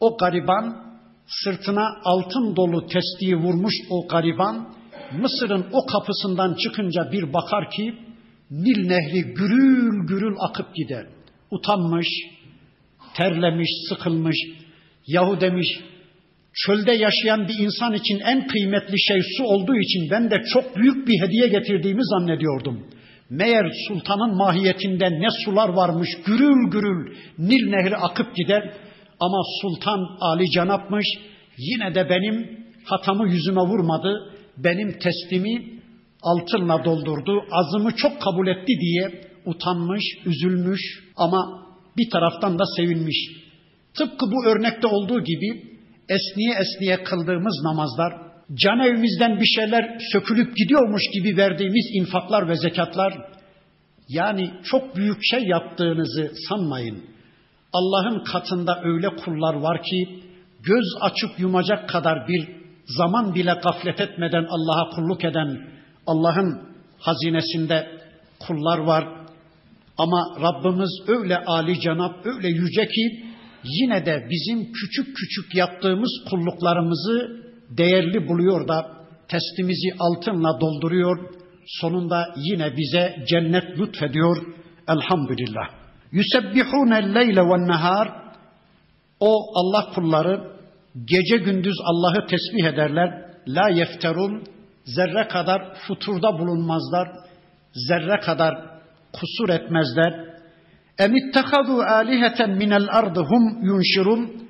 [0.01, 0.85] O gariban
[1.27, 4.75] sırtına altın dolu testiyi vurmuş o gariban
[5.21, 7.95] Mısır'ın o kapısından çıkınca bir bakar ki
[8.51, 11.07] Nil Nehri gürül gürül akıp gider.
[11.51, 12.09] Utanmış,
[13.17, 14.37] terlemiş, sıkılmış.
[15.07, 15.69] Yahu demiş,
[16.67, 21.09] çölde yaşayan bir insan için en kıymetli şey su olduğu için ben de çok büyük
[21.09, 22.87] bir hediye getirdiğimi zannediyordum.
[23.31, 28.73] Meğer sultanın mahiyetinde ne sular varmış, gürül gürül Nil Nehri akıp gider.
[29.21, 31.07] Ama sultan Ali canapmış,
[31.59, 35.81] yine de benim hatamı yüzüme vurmadı benim testimi
[36.23, 40.81] altınla doldurdu, azımı çok kabul etti diye utanmış, üzülmüş
[41.17, 43.17] ama bir taraftan da sevinmiş.
[43.95, 45.63] Tıpkı bu örnekte olduğu gibi
[46.09, 48.13] esniye esniye kıldığımız namazlar,
[48.55, 53.15] can evimizden bir şeyler sökülüp gidiyormuş gibi verdiğimiz infaklar ve zekatlar,
[54.09, 57.05] yani çok büyük şey yaptığınızı sanmayın.
[57.73, 60.21] Allah'ın katında öyle kullar var ki
[60.63, 62.49] göz açıp yumacak kadar bir
[62.87, 65.69] zaman bile gaflet etmeden Allah'a kulluk eden
[66.07, 66.61] Allah'ın
[66.99, 67.89] hazinesinde
[68.47, 69.09] kullar var.
[69.99, 73.25] Ama Rabbimiz öyle âli canap, öyle yüce ki
[73.65, 78.87] yine de bizim küçük küçük yaptığımız kulluklarımızı değerli buluyor da
[79.29, 81.35] testimizi altınla dolduruyor.
[81.67, 84.37] Sonunda yine bize cennet lütfediyor.
[84.89, 85.69] Elhamdülillah.
[86.13, 88.25] Yusebbihune leyle ve nehar.
[89.21, 90.54] O Allah kulları
[90.95, 93.31] Gece gündüz Allah'ı tesbih ederler.
[93.49, 94.45] La yefterun
[94.85, 97.09] zerre kadar futurda bulunmazlar.
[97.89, 98.55] Zerre kadar
[99.13, 100.35] kusur etmezler.
[100.99, 104.49] Emittehadu aliheten minel ardı hum yunşirun.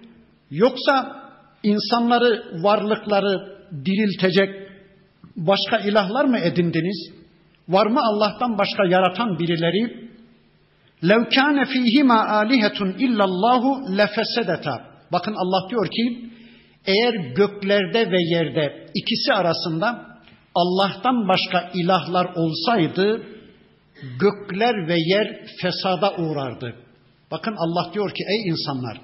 [0.50, 1.22] Yoksa
[1.62, 4.64] insanları, varlıkları diriltecek
[5.36, 7.12] başka ilahlar mı edindiniz?
[7.68, 10.10] Var mı Allah'tan başka yaratan birileri?
[11.08, 14.93] Lev kâne fîhimâ âlihetun illallahu lefesedeta.
[15.14, 16.30] Bakın Allah diyor ki
[16.86, 20.06] eğer göklerde ve yerde ikisi arasında
[20.54, 23.22] Allah'tan başka ilahlar olsaydı
[24.20, 26.74] gökler ve yer fesada uğrardı.
[27.30, 29.00] Bakın Allah diyor ki ey insanlar,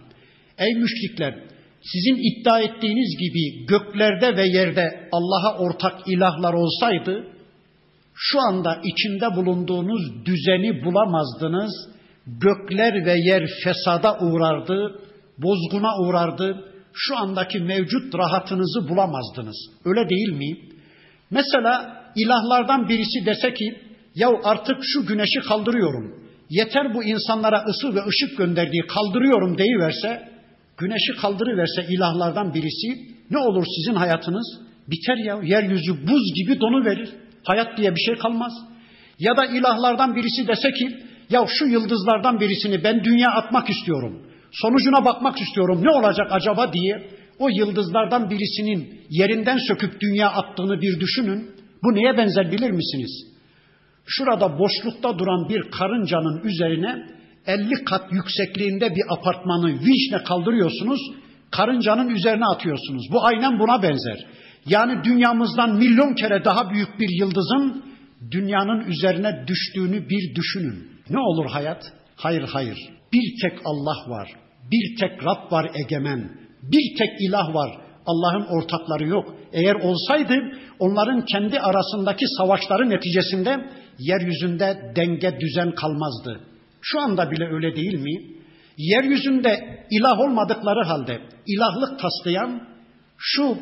[0.58, 1.34] ey müşrikler
[1.82, 7.26] sizin iddia ettiğiniz gibi göklerde ve yerde Allah'a ortak ilahlar olsaydı
[8.14, 11.72] şu anda içinde bulunduğunuz düzeni bulamazdınız.
[12.26, 15.00] Gökler ve yer fesada uğrardı,
[15.42, 19.56] bozguna uğrardı, şu andaki mevcut rahatınızı bulamazdınız.
[19.84, 20.58] Öyle değil mi?
[21.30, 23.78] Mesela ilahlardan birisi dese ki
[24.14, 26.20] ya artık şu güneşi kaldırıyorum.
[26.50, 30.30] Yeter bu insanlara ısı ve ışık gönderdiği kaldırıyorum deyiverse
[30.80, 32.88] Güneşi kaldırıverse ilahlardan birisi
[33.30, 34.60] ne olur sizin hayatınız?
[34.88, 35.40] Biter ya.
[35.42, 37.10] Yeryüzü buz gibi donu verir.
[37.44, 38.52] Hayat diye bir şey kalmaz.
[39.18, 40.96] Ya da ilahlardan birisi dese ki
[41.30, 44.26] ya şu yıldızlardan birisini ben dünya atmak istiyorum.
[44.52, 45.80] Sonucuna bakmak istiyorum.
[45.82, 51.50] Ne olacak acaba diye o yıldızlardan birisinin yerinden söküp dünya attığını bir düşünün.
[51.82, 53.26] Bu neye benzer bilir misiniz?
[54.06, 57.06] Şurada boşlukta duran bir karıncanın üzerine
[57.46, 61.00] 50 kat yüksekliğinde bir apartmanı vinçle kaldırıyorsunuz.
[61.50, 63.06] Karıncanın üzerine atıyorsunuz.
[63.12, 64.26] Bu aynen buna benzer.
[64.66, 67.84] Yani dünyamızdan milyon kere daha büyük bir yıldızın
[68.30, 70.90] dünyanın üzerine düştüğünü bir düşünün.
[71.10, 71.92] Ne olur hayat?
[72.16, 72.99] Hayır hayır.
[73.12, 74.28] Bir tek Allah var.
[74.72, 76.30] Bir tek Rab var egemen.
[76.62, 77.70] Bir tek ilah var.
[78.06, 79.34] Allah'ın ortakları yok.
[79.52, 80.34] Eğer olsaydı
[80.78, 86.40] onların kendi arasındaki savaşları neticesinde yeryüzünde denge düzen kalmazdı.
[86.82, 88.22] Şu anda bile öyle değil mi?
[88.78, 92.68] Yeryüzünde ilah olmadıkları halde ilahlık taslayan
[93.18, 93.58] şu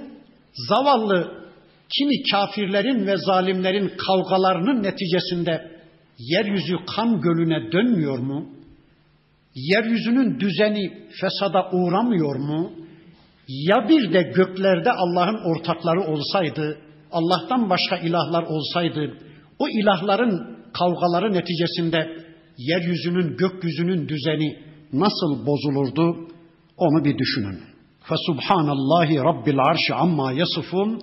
[0.69, 1.49] zavallı
[1.99, 5.71] kimi kafirlerin ve zalimlerin kavgalarının neticesinde
[6.19, 8.58] yeryüzü kan gölüne dönmüyor mu?
[9.67, 12.73] Yeryüzünün düzeni fesada uğramıyor mu?
[13.49, 16.79] Ya bir de göklerde Allah'ın ortakları olsaydı,
[17.13, 19.17] Allah'tan başka ilahlar olsaydı,
[19.59, 22.17] o ilahların kavgaları neticesinde
[22.59, 24.57] yeryüzünün, gökyüzünün düzeni
[24.93, 26.29] nasıl bozulurdu?
[26.77, 27.59] Onu bir düşünün.
[28.03, 31.01] Fesubhanallahi Rabbil arşi amma yasifun.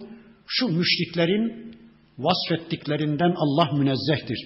[0.47, 1.75] Şu müşriklerin
[2.17, 4.37] vasfettiklerinden Allah münezzehtir.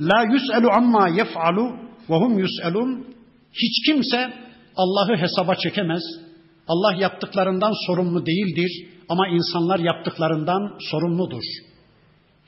[0.00, 1.76] La yus'elu amma yef'alu
[2.10, 3.13] ve hum yus'elun.
[3.54, 4.32] Hiç kimse
[4.76, 6.02] Allah'ı hesaba çekemez.
[6.68, 11.42] Allah yaptıklarından sorumlu değildir ama insanlar yaptıklarından sorumludur.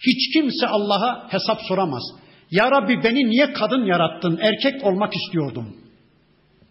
[0.06, 2.02] Hiç kimse Allah'a hesap soramaz.
[2.50, 4.38] Ya Rabbi beni niye kadın yarattın?
[4.42, 5.76] Erkek olmak istiyordum.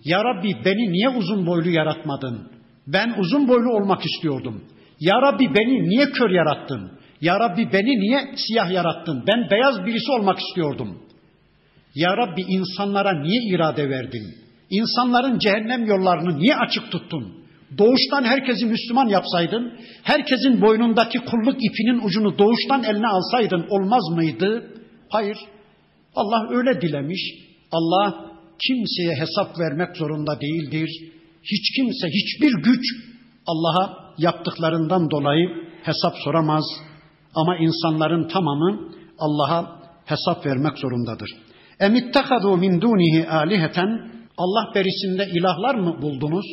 [0.06, 2.52] Ya Rabbi beni niye uzun boylu yaratmadın?
[2.88, 4.64] Ben uzun boylu olmak istiyordum.
[5.00, 6.92] Ya Rabbi beni niye kör yarattın?
[7.22, 9.24] Ya Rabbi beni niye siyah yarattın?
[9.28, 11.05] Ben beyaz birisi olmak istiyordum.
[11.96, 14.36] Ya Rabbi insanlara niye irade verdin?
[14.70, 17.46] İnsanların cehennem yollarını niye açık tuttun?
[17.78, 19.74] Doğuştan herkesi Müslüman yapsaydın,
[20.04, 24.72] herkesin boynundaki kulluk ipinin ucunu doğuştan eline alsaydın olmaz mıydı?
[25.10, 25.38] Hayır.
[26.16, 27.22] Allah öyle dilemiş.
[27.72, 28.26] Allah
[28.68, 30.90] kimseye hesap vermek zorunda değildir.
[31.44, 32.86] Hiç kimse, hiçbir güç
[33.48, 35.50] Allah'a yaptıklarından dolayı
[35.84, 36.64] hesap soramaz.
[37.36, 41.45] Ama insanların tamamı Allah'a hesap vermek zorundadır.
[41.80, 46.46] Emittehadu min dunihi aliheten Allah berisinde ilahlar mı buldunuz?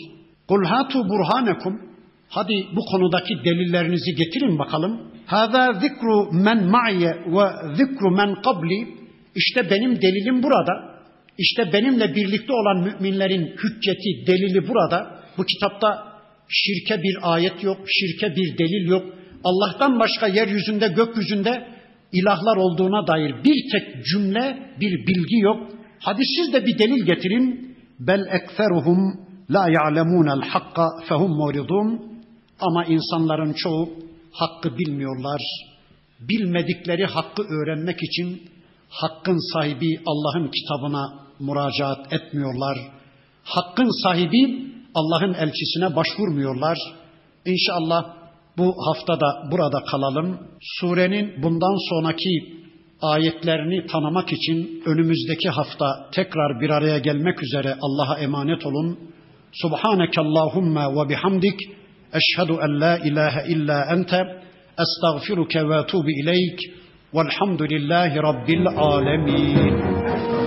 [0.48, 1.80] Kul hatu burhanekum.
[2.28, 5.00] Hadi bu konudaki delillerinizi getirin bakalım.
[5.26, 8.88] Hâzâ zikru men ma'ye ve zikru men qabli.
[9.34, 10.92] İşte benim delilim burada.
[11.38, 15.22] İşte benimle birlikte olan müminlerin hücceti, delili burada.
[15.38, 16.12] Bu kitapta
[16.48, 19.04] şirke bir ayet yok, şirke bir delil yok.
[19.44, 21.68] Allah'tan başka yeryüzünde, gökyüzünde
[22.12, 25.70] ilahlar olduğuna dair bir tek cümle, bir bilgi yok.
[25.98, 27.76] Hadi siz de bir delil getirin.
[28.00, 32.12] Bel ekferuhum la ya'lemunel hakka fehum muridun.
[32.60, 33.88] Ama insanların çoğu
[34.32, 35.40] hakkı bilmiyorlar.
[36.20, 38.42] Bilmedikleri hakkı öğrenmek için
[38.88, 42.78] hakkın sahibi Allah'ın kitabına müracaat etmiyorlar.
[43.44, 46.78] Hakkın sahibi Allah'ın elçisine başvurmuyorlar.
[47.44, 48.21] İnşallah
[48.58, 50.38] bu haftada burada kalalım.
[50.80, 52.62] Surenin bundan sonraki
[53.02, 58.98] ayetlerini tanımak için önümüzdeki hafta tekrar bir araya gelmek üzere Allah'a emanet olun.
[59.52, 61.60] Subhaneke Allahumma ve bihamdik
[62.12, 64.42] eşhedü en la ilahe illa ente
[64.78, 66.60] estağfiruke ve etubu ileyk
[67.14, 70.41] velhamdülillahi rabbil alemin.